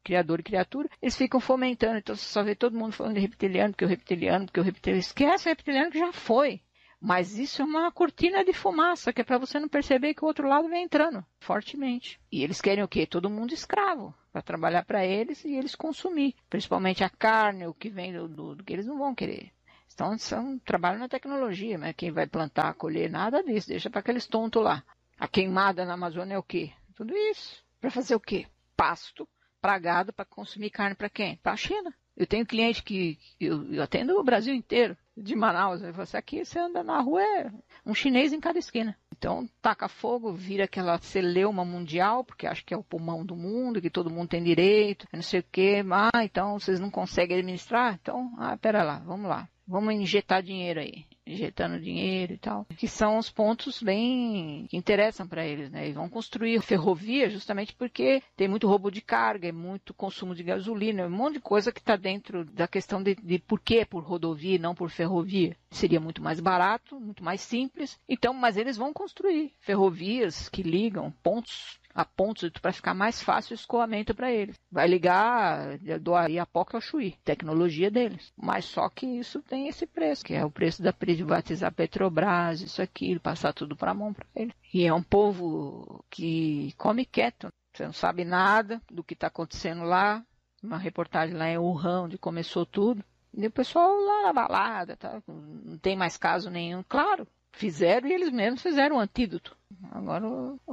criador 0.05 0.41
e 0.41 0.43
criatura, 0.43 0.89
eles 1.03 1.17
ficam 1.17 1.41
fomentando. 1.41 1.99
Então 1.99 2.17
você 2.17 2.25
só 2.25 2.43
vê 2.43 2.55
todo 2.55 2.79
mundo 2.79 2.93
falando 2.93 3.15
de 3.15 3.21
reptiliano, 3.21 3.73
porque 3.73 3.85
o 3.85 3.89
reptiliano, 3.89 4.47
porque 4.47 4.61
o 4.61 4.63
reptiliano. 4.63 5.01
Esquece 5.01 5.47
o 5.47 5.51
reptiliano 5.51 5.91
que 5.91 5.99
já 5.99 6.13
foi. 6.13 6.63
Mas 7.01 7.39
isso 7.39 7.63
é 7.63 7.65
uma 7.65 7.93
cortina 7.93 8.45
de 8.45 8.53
fumaça, 8.53 9.13
que 9.13 9.21
é 9.21 9.25
para 9.25 9.39
você 9.39 9.61
não 9.61 9.69
perceber 9.69 10.15
que 10.15 10.25
o 10.25 10.27
outro 10.27 10.49
lado 10.49 10.69
vem 10.69 10.85
entrando 10.85 11.25
fortemente. 11.39 12.21
E 12.31 12.43
eles 12.43 12.61
querem 12.61 12.83
o 12.83 12.89
quê? 12.89 13.07
Todo 13.07 13.31
mundo 13.31 13.55
escravo, 13.55 14.13
para 14.33 14.43
trabalhar 14.43 14.85
para 14.85 15.07
eles 15.07 15.45
e 15.45 15.55
eles 15.55 15.77
consumir. 15.77 16.35
Principalmente 16.51 17.05
a 17.05 17.11
carne, 17.11 17.67
o 17.67 17.75
que 17.75 17.89
vem 17.89 18.13
do, 18.13 18.29
do, 18.29 18.55
do 18.57 18.65
que 18.65 18.73
eles 18.73 18.87
não 18.87 18.99
vão 18.99 19.15
querer. 19.15 19.53
Então, 19.95 20.17
são 20.19 20.59
trabalho 20.59 20.99
na 20.99 21.09
tecnologia, 21.09 21.79
mas 21.79 21.95
quem 21.97 22.11
vai 22.11 22.27
plantar, 22.27 22.75
colher, 22.75 23.11
nada 23.11 23.43
disso. 23.43 23.69
Deixa 23.69 23.89
para 23.89 24.01
aqueles 24.01 24.27
tontos 24.27 24.63
lá. 24.63 24.85
A 25.19 25.27
queimada 25.27 25.85
na 25.85 25.95
Amazônia 25.95 26.35
é 26.35 26.39
o 26.39 26.43
quê? 26.43 26.73
Tudo 26.95 27.17
isso. 27.17 27.65
Para 27.81 27.91
fazer 27.91 28.15
o 28.15 28.21
quê? 28.21 28.47
Pasto, 28.77 29.29
pragado 29.61 30.13
para 30.13 30.25
consumir 30.25 30.71
carne 30.71 30.95
para 30.95 31.11
quem? 31.11 31.37
Para 31.37 31.53
a 31.53 31.57
China. 31.57 31.93
Eu 32.19 32.27
tenho 32.27 32.45
cliente 32.45 32.83
que 32.83 33.17
eu, 33.41 33.73
eu 33.73 33.81
atendo 33.81 34.19
o 34.19 34.25
Brasil 34.25 34.53
inteiro 34.53 34.97
de 35.17 35.37
Manaus. 35.37 35.81
Você 35.81 36.17
aqui, 36.17 36.45
você 36.45 36.59
anda 36.59 36.83
na 36.83 37.01
rua, 37.01 37.23
é 37.23 37.49
um 37.87 37.95
chinês 37.95 38.33
em 38.33 38.41
cada 38.41 38.59
esquina. 38.59 38.97
Então, 39.17 39.49
taca 39.63 39.89
fogo, 39.89 40.33
vira 40.33 40.65
aquela 40.65 40.99
celeuma 40.99 41.65
mundial, 41.65 42.25
porque 42.25 42.45
acha 42.45 42.63
que 42.65 42.75
é 42.75 42.77
o 42.77 42.83
pulmão 42.83 43.25
do 43.25 43.37
mundo, 43.37 43.81
que 43.81 43.89
todo 43.89 44.11
mundo 44.11 44.31
tem 44.31 44.43
direito, 44.43 45.07
não 45.13 45.23
sei 45.23 45.39
o 45.39 45.45
quê. 45.51 45.85
Ah, 45.93 46.25
então 46.25 46.59
vocês 46.59 46.81
não 46.81 46.91
conseguem 46.91 47.37
administrar? 47.37 47.97
Então, 48.03 48.35
ah, 48.37 48.57
pera 48.57 48.83
lá, 48.83 48.99
vamos 48.99 49.29
lá. 49.29 49.49
Vamos 49.67 49.95
injetar 49.95 50.43
dinheiro 50.43 50.81
aí 50.81 51.05
injetando 51.29 51.81
dinheiro 51.81 52.35
e 52.35 52.39
tal, 52.39 52.67
que 52.77 52.89
são 52.89 53.19
os 53.19 53.31
pontos 53.31 53.83
bem 53.83 54.67
que 54.69 54.77
interessam 54.77 55.27
para 55.27 55.47
eles, 55.47 55.71
né? 55.71 55.89
E 55.89 55.93
vão 55.93 56.09
construir 56.09 56.61
ferrovia 56.61 57.29
justamente 57.29 57.75
porque 57.75 58.23
tem 58.37 58.49
muito 58.49 58.67
roubo 58.67 58.91
de 58.91 59.01
carga, 59.01 59.49
é 59.49 59.53
muito 59.53 59.93
consumo 59.95 60.35
de 60.35 60.43
gasolina, 60.43 61.07
um 61.07 61.11
monte 61.11 61.35
de 61.35 61.41
coisa 61.41 61.73
que 61.73 61.81
está 61.81 61.97
dentro 61.97 62.45
da 62.45 62.67
questão 62.67 63.03
de, 63.03 63.15
de 63.15 63.39
por 63.39 63.61
que 63.61 63.85
por 63.85 64.03
rodovia 64.03 64.57
e 64.57 64.59
não 64.59 64.75
por 64.75 64.91
ferrovia. 64.91 65.57
Seria 65.71 66.01
muito 66.01 66.23
mais 66.23 66.41
barato, 66.41 66.99
muito 66.99 67.23
mais 67.23 67.41
simples. 67.41 67.99
Então, 68.09 68.33
mas 68.33 68.57
eles 68.57 68.77
vão 68.77 68.93
construir 68.93 69.53
ferrovias 69.61 70.49
que 70.49 70.63
ligam 70.63 71.13
pontos 71.23 71.79
a 71.99 72.05
ponto 72.05 72.49
para 72.63 72.73
ficar 72.73 72.95
mais 72.95 73.21
fácil 73.21 73.55
o 73.55 73.59
escoamento 73.59 74.15
para 74.15 74.31
eles. 74.31 74.55
Vai 74.71 74.87
ligar 74.87 75.77
do 76.01 76.15
Ariapoca 76.15 76.77
ao 76.77 76.81
Chuí, 76.81 77.17
tecnologia 77.25 77.91
deles. 77.91 78.33
Mas 78.37 78.67
só 78.67 78.89
que 78.89 79.05
isso 79.05 79.43
tem 79.43 79.67
esse 79.67 79.85
preço, 79.85 80.25
que 80.25 80.33
é 80.33 80.45
o 80.45 80.51
preço 80.51 80.81
da 80.81 80.93
privatizar 80.93 81.75
Petrobras, 81.75 82.61
isso 82.61 82.81
aqui, 82.81 83.19
passar 83.19 83.53
tudo 83.53 83.75
para 83.75 83.91
a 83.91 83.95
mão 83.95 84.15
para 84.15 84.25
eles. 84.37 84.55
E 84.73 84.87
é 84.87 84.95
um 84.95 85.03
povo 85.03 86.05
que 86.09 86.73
come 86.79 87.05
quieto. 87.05 87.49
Você 87.75 87.85
não 87.85 87.93
sabe 87.93 88.25
nada 88.25 88.81
do 88.89 89.03
que 89.03 89.15
está 89.15 89.27
acontecendo 89.27 89.83
lá. 89.83 90.25
Uma 90.63 90.79
reportagem 90.79 91.37
lá 91.37 91.49
em 91.49 91.59
Wuhan, 91.59 92.03
onde 92.03 92.17
começou 92.17 92.65
tudo. 92.65 93.05
E 93.35 93.45
o 93.45 93.51
pessoal 93.51 93.91
lá 93.91 94.23
na 94.23 94.33
balada, 94.33 94.97
tá? 94.97 95.21
não 95.27 95.77
tem 95.79 95.97
mais 95.97 96.17
caso 96.17 96.49
nenhum. 96.49 96.85
Claro, 96.89 97.27
fizeram 97.53 98.09
e 98.09 98.13
eles 98.13 98.31
mesmos 98.31 98.63
fizeram 98.63 98.97
o 98.97 98.99
um 98.99 99.03
antídoto. 99.03 99.57
Agora 99.91 100.25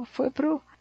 foi 0.04 0.30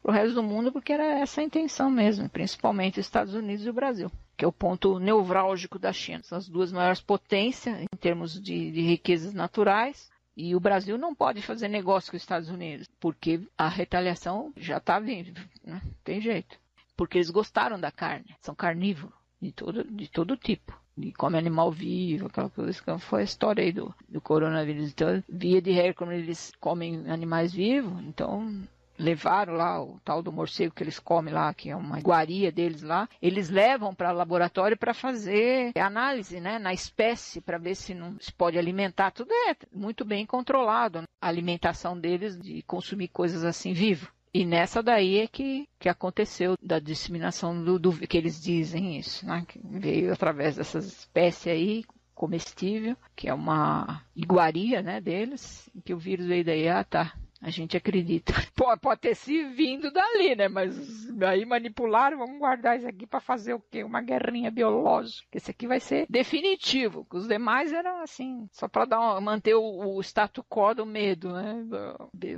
para 0.05 0.11
o 0.11 0.13
resto 0.13 0.35
do 0.35 0.43
mundo 0.43 0.71
porque 0.71 0.93
era 0.93 1.19
essa 1.19 1.41
a 1.41 1.43
intenção 1.43 1.89
mesmo, 1.89 2.29
principalmente 2.29 2.99
os 2.99 3.07
Estados 3.07 3.33
Unidos 3.33 3.65
e 3.65 3.69
o 3.71 3.73
Brasil, 3.73 4.11
que 4.37 4.45
é 4.45 4.47
o 4.47 4.51
ponto 4.51 4.99
nevrálgico 4.99 5.79
da 5.79 5.91
China. 5.91 6.21
São 6.21 6.37
as 6.37 6.47
duas 6.47 6.71
maiores 6.71 7.01
potências 7.01 7.81
em 7.81 7.97
termos 7.99 8.39
de, 8.39 8.71
de 8.71 8.81
riquezas 8.81 9.33
naturais. 9.33 10.11
E 10.37 10.53
o 10.55 10.59
Brasil 10.59 10.95
não 10.97 11.15
pode 11.15 11.41
fazer 11.41 11.69
negócio 11.69 12.11
com 12.11 12.17
os 12.17 12.21
Estados 12.21 12.49
Unidos, 12.49 12.87
porque 12.99 13.41
a 13.57 13.67
retaliação 13.67 14.53
já 14.55 14.77
está 14.77 14.99
vindo, 14.99 15.41
né? 15.63 15.81
tem 16.03 16.21
jeito. 16.21 16.59
Porque 16.95 17.17
eles 17.17 17.31
gostaram 17.31 17.79
da 17.79 17.89
carne, 17.89 18.35
são 18.41 18.53
carnívoros 18.53 19.15
de 19.41 19.51
todo, 19.53 19.83
de 19.83 20.07
todo 20.07 20.37
tipo 20.37 20.77
de 20.97 21.11
come 21.11 21.37
animal 21.37 21.71
vivo, 21.71 22.27
aquela 22.27 22.49
coisa 22.49 22.71
que 22.81 22.97
foi 22.99 23.21
a 23.21 23.25
história 23.25 23.63
aí 23.63 23.71
do, 23.71 23.93
do 24.07 24.21
coronavírus. 24.21 24.91
Então, 24.91 25.21
via 25.27 25.61
de 25.61 25.71
regra, 25.71 25.93
como 25.93 26.11
eles 26.11 26.53
comem 26.59 27.09
animais 27.09 27.51
vivos, 27.51 28.01
então 28.03 28.65
levaram 28.97 29.53
lá 29.53 29.81
o 29.81 29.99
tal 30.03 30.21
do 30.21 30.31
morcego 30.31 30.73
que 30.73 30.83
eles 30.83 30.99
comem 30.99 31.33
lá, 31.33 31.53
que 31.53 31.69
é 31.69 31.75
uma 31.75 31.99
iguaria 31.99 32.51
deles 32.51 32.81
lá, 32.81 33.07
eles 33.21 33.49
levam 33.49 33.93
para 33.93 34.13
o 34.13 34.17
laboratório 34.17 34.77
para 34.77 34.93
fazer 34.93 35.71
análise, 35.77 36.39
né, 36.39 36.59
na 36.59 36.73
espécie, 36.73 37.41
para 37.41 37.57
ver 37.57 37.75
se 37.75 37.93
não 37.93 38.17
se 38.19 38.31
pode 38.31 38.57
alimentar. 38.57 39.11
Tudo 39.11 39.31
é 39.31 39.55
muito 39.73 40.05
bem 40.05 40.25
controlado, 40.25 41.01
né? 41.01 41.07
a 41.21 41.27
alimentação 41.27 41.99
deles 41.99 42.39
de 42.39 42.61
consumir 42.63 43.07
coisas 43.09 43.43
assim 43.43 43.73
vivo. 43.73 44.13
E 44.33 44.45
nessa 44.45 44.83
daí 44.83 45.19
é 45.19 45.27
que, 45.27 45.67
que 45.79 45.87
aconteceu 45.87 46.55
da 46.61 46.77
disseminação 46.77 47.63
do, 47.63 47.79
do 47.79 47.93
que 47.93 48.17
eles 48.17 48.41
dizem 48.41 48.97
isso, 48.99 49.25
né? 49.25 49.45
Que 49.47 49.61
veio 49.63 50.11
através 50.11 50.57
dessas 50.57 50.85
espécies 50.85 51.47
aí 51.47 51.85
comestível, 52.13 52.97
que 53.15 53.29
é 53.29 53.33
uma 53.33 54.01
iguaria, 54.15 54.81
né, 54.81 55.01
deles, 55.01 55.69
que 55.83 55.93
o 55.93 55.97
vírus 55.97 56.25
veio 56.25 56.45
daí, 56.45 56.67
ah, 56.67 56.83
tá, 56.83 57.13
a 57.45 57.51
gente 57.51 57.77
acredita. 57.77 58.33
Pode, 58.55 58.79
pode 58.79 59.01
ter 59.01 59.15
se 59.15 59.43
vindo 59.49 59.91
dali, 59.91 60.33
né? 60.35 60.47
Mas 60.47 60.75
aí 61.21 61.45
manipularam, 61.45 62.17
vamos 62.17 62.39
guardar 62.39 62.77
isso 62.77 62.87
aqui 62.87 63.05
para 63.05 63.19
fazer 63.19 63.53
o 63.53 63.59
quê? 63.59 63.83
Uma 63.83 64.01
guerrinha 64.01 64.49
biológica. 64.49 65.27
Esse 65.33 65.51
aqui 65.51 65.67
vai 65.67 65.79
ser 65.79 66.07
definitivo. 66.09 67.05
Os 67.13 67.27
demais 67.27 67.73
eram 67.73 68.01
assim, 68.01 68.47
só 68.51 68.67
para 68.67 68.85
dar 68.85 69.21
manter 69.21 69.53
o, 69.55 69.61
o 69.61 70.01
status 70.01 70.43
quo 70.49 70.73
do 70.73 70.85
medo, 70.85 71.33
né? 71.33 71.65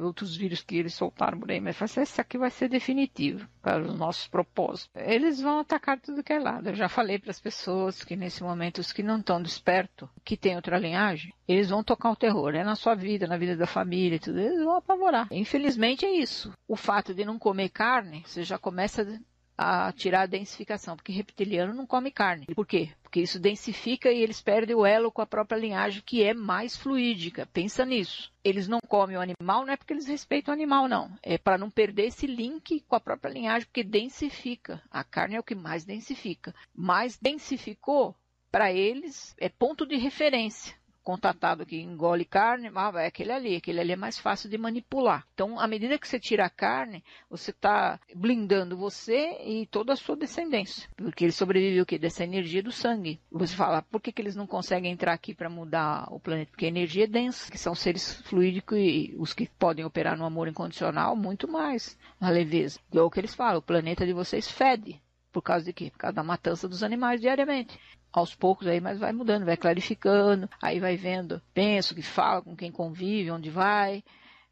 Outros 0.02 0.36
vírus 0.36 0.62
que 0.62 0.76
eles 0.76 0.96
soltaram 0.96 1.40
por 1.40 1.52
aí. 1.52 1.62
Mas 1.62 1.82
assim, 1.82 2.02
esse 2.02 2.20
aqui 2.20 2.38
vai 2.38 2.50
ser 2.50 2.68
definitivo 2.68 3.48
para 3.62 3.84
os 3.84 3.98
nossos 3.98 4.28
propósitos. 4.28 4.90
Eles 4.96 5.40
vão 5.40 5.60
atacar 5.60 6.00
tudo 6.00 6.24
que 6.24 6.34
é 6.34 6.40
lado. 6.40 6.70
Eu 6.70 6.76
já 6.76 6.90
falei 6.90 7.20
para 7.20 7.32
as 7.32 7.40
pessoas 7.40 8.04
que 8.04 8.16
nesse 8.16 8.44
momento 8.44 8.80
os 8.80 8.92
que 8.92 9.04
não 9.04 9.20
estão 9.20 9.42
despertos, 9.42 10.10
que 10.26 10.36
tem 10.36 10.56
outra 10.56 10.78
linhagem, 10.78 11.32
eles 11.48 11.70
vão 11.70 11.84
tocar 11.84 12.12
o 12.12 12.16
terror. 12.16 12.54
É 12.54 12.64
na 12.64 12.76
sua 12.76 12.96
vida, 12.96 13.26
na 13.26 13.38
vida 13.38 13.56
da 13.56 13.68
família, 13.68 14.20
tudo. 14.20 14.40
Eles 14.40 14.64
vão 14.64 14.76
apavorar. 14.76 15.28
Infelizmente 15.32 16.06
é 16.06 16.12
isso. 16.12 16.52
O 16.68 16.76
fato 16.76 17.14
de 17.14 17.24
não 17.24 17.40
comer 17.40 17.70
carne, 17.70 18.24
você 18.26 18.44
já 18.44 18.58
começa 18.58 19.20
a 19.58 19.92
tirar 19.92 20.22
a 20.22 20.28
densificação, 20.28 20.96
porque 20.96 21.12
reptiliano 21.12 21.74
não 21.74 21.88
come 21.88 22.12
carne. 22.12 22.46
Por 22.54 22.68
quê? 22.68 22.92
Porque 23.02 23.22
isso 23.22 23.40
densifica 23.40 24.12
e 24.12 24.22
eles 24.22 24.40
perdem 24.40 24.76
o 24.76 24.86
elo 24.86 25.12
com 25.12 25.22
a 25.22 25.26
própria 25.26 25.58
linhagem, 25.58 26.04
que 26.06 26.22
é 26.22 26.32
mais 26.32 26.76
fluídica. 26.76 27.48
Pensa 27.52 27.84
nisso. 27.84 28.32
Eles 28.44 28.68
não 28.68 28.80
comem 28.88 29.18
o 29.18 29.22
animal, 29.22 29.66
não 29.66 29.74
é 29.74 29.78
porque 29.78 29.94
eles 29.94 30.06
respeitam 30.06 30.54
o 30.54 30.56
animal, 30.56 30.88
não. 30.88 31.10
É 31.24 31.40
para 31.40 31.58
não 31.58 31.72
perder 31.72 32.08
esse 32.08 32.28
link 32.28 32.82
com 32.88 32.96
a 32.96 33.00
própria 33.00 33.32
linhagem, 33.32 33.66
porque 33.66 33.84
densifica. 33.84 34.80
A 34.92 35.04
carne 35.04 35.36
é 35.36 35.40
o 35.40 35.44
que 35.44 35.56
mais 35.56 35.84
densifica. 35.84 36.54
Mais 36.76 37.18
densificou, 37.18 38.16
para 38.52 38.72
eles, 38.72 39.36
é 39.40 39.50
ponto 39.50 39.88
de 39.88 39.98
referência 39.98 40.76
contatado 41.08 41.66
que 41.66 41.80
engole 41.80 42.26
carne, 42.26 42.70
ah, 42.76 42.92
vai 42.92 43.08
aquele 43.08 43.32
ali, 43.32 43.56
aquele 43.56 43.80
ali 43.80 43.94
é 43.94 43.96
mais 43.96 44.20
fácil 44.20 44.50
de 44.50 44.58
manipular. 44.58 45.26
Então, 45.34 45.58
à 45.58 45.66
medida 45.66 45.98
que 45.98 46.06
você 46.06 46.20
tira 46.20 46.46
a 46.46 46.50
carne, 46.50 47.02
você 47.30 47.52
está 47.52 47.98
blindando 48.14 48.76
você 48.76 49.38
e 49.42 49.66
toda 49.68 49.94
a 49.94 49.96
sua 49.96 50.18
descendência, 50.18 50.90
porque 50.98 51.24
ele 51.24 51.32
sobrevive 51.32 51.80
o 51.80 51.86
quê? 51.86 51.98
Dessa 51.98 52.26
energia 52.26 52.62
do 52.62 52.74
sangue. 52.74 53.22
Você 53.32 53.56
fala, 53.56 53.82
por 53.84 54.02
que, 54.02 54.12
que 54.12 54.22
eles 54.22 54.36
não 54.36 54.46
conseguem 54.46 54.92
entrar 54.92 55.14
aqui 55.14 55.34
para 55.34 55.50
mudar 55.50 56.10
o 56.12 56.20
planeta? 56.20 56.52
Porque 56.52 56.66
a 56.66 56.70
energia 56.70 57.06
é 57.06 57.08
densa, 57.08 57.50
que 57.50 57.58
são 57.58 57.74
seres 57.74 58.22
fluídicos 58.24 58.78
e 58.78 59.16
os 59.18 59.34
que 59.34 59.48
podem 59.58 59.86
operar 59.86 60.18
no 60.18 60.26
amor 60.26 60.50
incondicional, 60.50 61.16
muito 61.16 61.48
mais 61.48 61.98
na 62.20 62.30
leveza. 62.30 62.82
E 62.92 62.98
é 62.98 63.02
o 63.02 63.10
que 63.10 63.22
eles 63.22 63.34
falam, 63.34 63.60
o 63.60 63.62
planeta 63.62 64.06
de 64.06 64.12
vocês 64.12 64.52
fede. 64.52 65.02
Por 65.32 65.42
causa 65.42 65.64
de 65.64 65.72
quê? 65.72 65.90
Por 65.90 66.00
causa 66.00 66.16
da 66.16 66.24
matança 66.24 66.68
dos 66.68 66.84
animais 66.84 67.22
diariamente 67.22 67.80
aos 68.12 68.34
poucos 68.34 68.68
aí, 68.68 68.80
mas 68.80 69.00
vai 69.00 69.12
mudando, 69.12 69.46
vai 69.46 69.58
clarificando, 69.58 70.50
aí 70.62 70.80
vai 70.80 70.98
vendo, 70.98 71.42
pensa, 71.54 71.94
que 71.94 72.02
fala, 72.02 72.42
com 72.42 72.56
quem 72.56 72.72
convive, 72.72 73.32
onde 73.32 73.50
vai, 73.50 74.04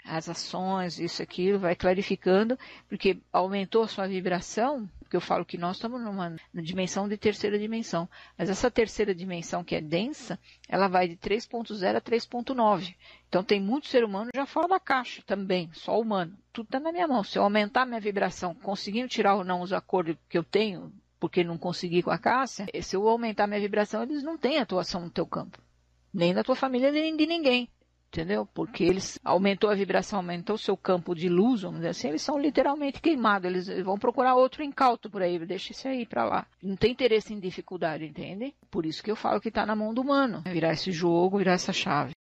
as 0.05 0.29
ações, 0.29 0.99
isso, 0.99 1.23
aquilo, 1.23 1.57
vai 1.57 1.75
clarificando, 1.75 2.57
porque 2.87 3.17
aumentou 3.33 3.83
a 3.83 3.87
sua 3.87 4.07
vibração, 4.07 4.87
porque 4.99 5.15
eu 5.15 5.21
falo 5.21 5.43
que 5.43 5.57
nós 5.57 5.77
estamos 5.77 5.99
numa 6.01 6.35
dimensão 6.53 7.07
de 7.07 7.17
terceira 7.17 7.57
dimensão, 7.57 8.07
mas 8.37 8.49
essa 8.49 8.69
terceira 8.69 9.15
dimensão 9.15 9.63
que 9.63 9.75
é 9.75 9.81
densa, 9.81 10.39
ela 10.69 10.87
vai 10.87 11.07
de 11.07 11.17
3.0 11.17 11.95
a 11.95 12.01
3.9. 12.01 12.95
Então 13.27 13.43
tem 13.43 13.59
muito 13.59 13.87
ser 13.87 14.03
humano 14.03 14.29
já 14.35 14.45
fora 14.45 14.67
da 14.67 14.79
caixa 14.79 15.23
também, 15.25 15.69
só 15.73 15.99
humano. 15.99 16.37
Tudo 16.53 16.67
está 16.67 16.79
na 16.79 16.91
minha 16.91 17.07
mão. 17.07 17.23
Se 17.23 17.37
eu 17.37 17.43
aumentar 17.43 17.85
minha 17.85 17.99
vibração, 17.99 18.53
conseguindo 18.53 19.07
tirar 19.07 19.35
ou 19.35 19.43
não 19.43 19.61
os 19.61 19.73
acordos 19.73 20.15
que 20.29 20.37
eu 20.37 20.43
tenho 20.43 20.93
porque 21.25 21.43
não 21.43 21.57
consegui 21.57 22.03
com 22.03 22.11
a 22.11 22.19
Cássia, 22.19 22.67
se 22.83 22.95
eu 22.95 23.09
aumentar 23.09 23.47
minha 23.47 23.59
vibração, 23.59 24.03
eles 24.03 24.21
não 24.21 24.37
têm 24.37 24.59
atuação 24.59 25.01
no 25.01 25.09
teu 25.09 25.25
campo. 25.25 25.57
Nem 26.13 26.35
da 26.35 26.43
tua 26.43 26.55
família, 26.55 26.91
nem 26.91 27.17
de 27.17 27.25
ninguém. 27.25 27.67
Entendeu? 28.09 28.45
Porque 28.45 28.83
eles 28.83 29.19
aumentou 29.23 29.71
a 29.71 29.73
vibração, 29.73 30.19
aumentou 30.19 30.55
o 30.55 30.59
seu 30.59 30.77
campo 30.77 31.15
de 31.15 31.27
luz, 31.27 31.63
vamos 31.63 31.77
dizer 31.77 31.89
assim, 31.89 32.09
eles 32.09 32.21
são 32.21 32.37
literalmente 32.37 33.01
queimados. 33.01 33.49
Eles 33.49 33.83
vão 33.83 33.97
procurar 33.97 34.35
outro 34.35 34.63
incauto 34.63 35.09
por 35.09 35.23
aí, 35.23 35.39
deixa 35.39 35.71
esse 35.71 35.87
aí 35.87 36.05
para 36.05 36.25
lá. 36.25 36.47
Não 36.61 36.75
tem 36.75 36.91
interesse 36.91 37.33
em 37.33 37.39
dificuldade, 37.39 38.05
entende? 38.05 38.53
Por 38.69 38.85
isso 38.85 39.01
que 39.01 39.09
eu 39.09 39.15
falo 39.15 39.41
que 39.41 39.49
está 39.49 39.65
na 39.65 39.75
mão 39.75 39.95
do 39.95 40.01
humano. 40.01 40.43
Virar 40.45 40.73
esse 40.73 40.91
jogo, 40.91 41.39
virar 41.39 41.53
essa 41.53 41.73
chave. 41.73 42.15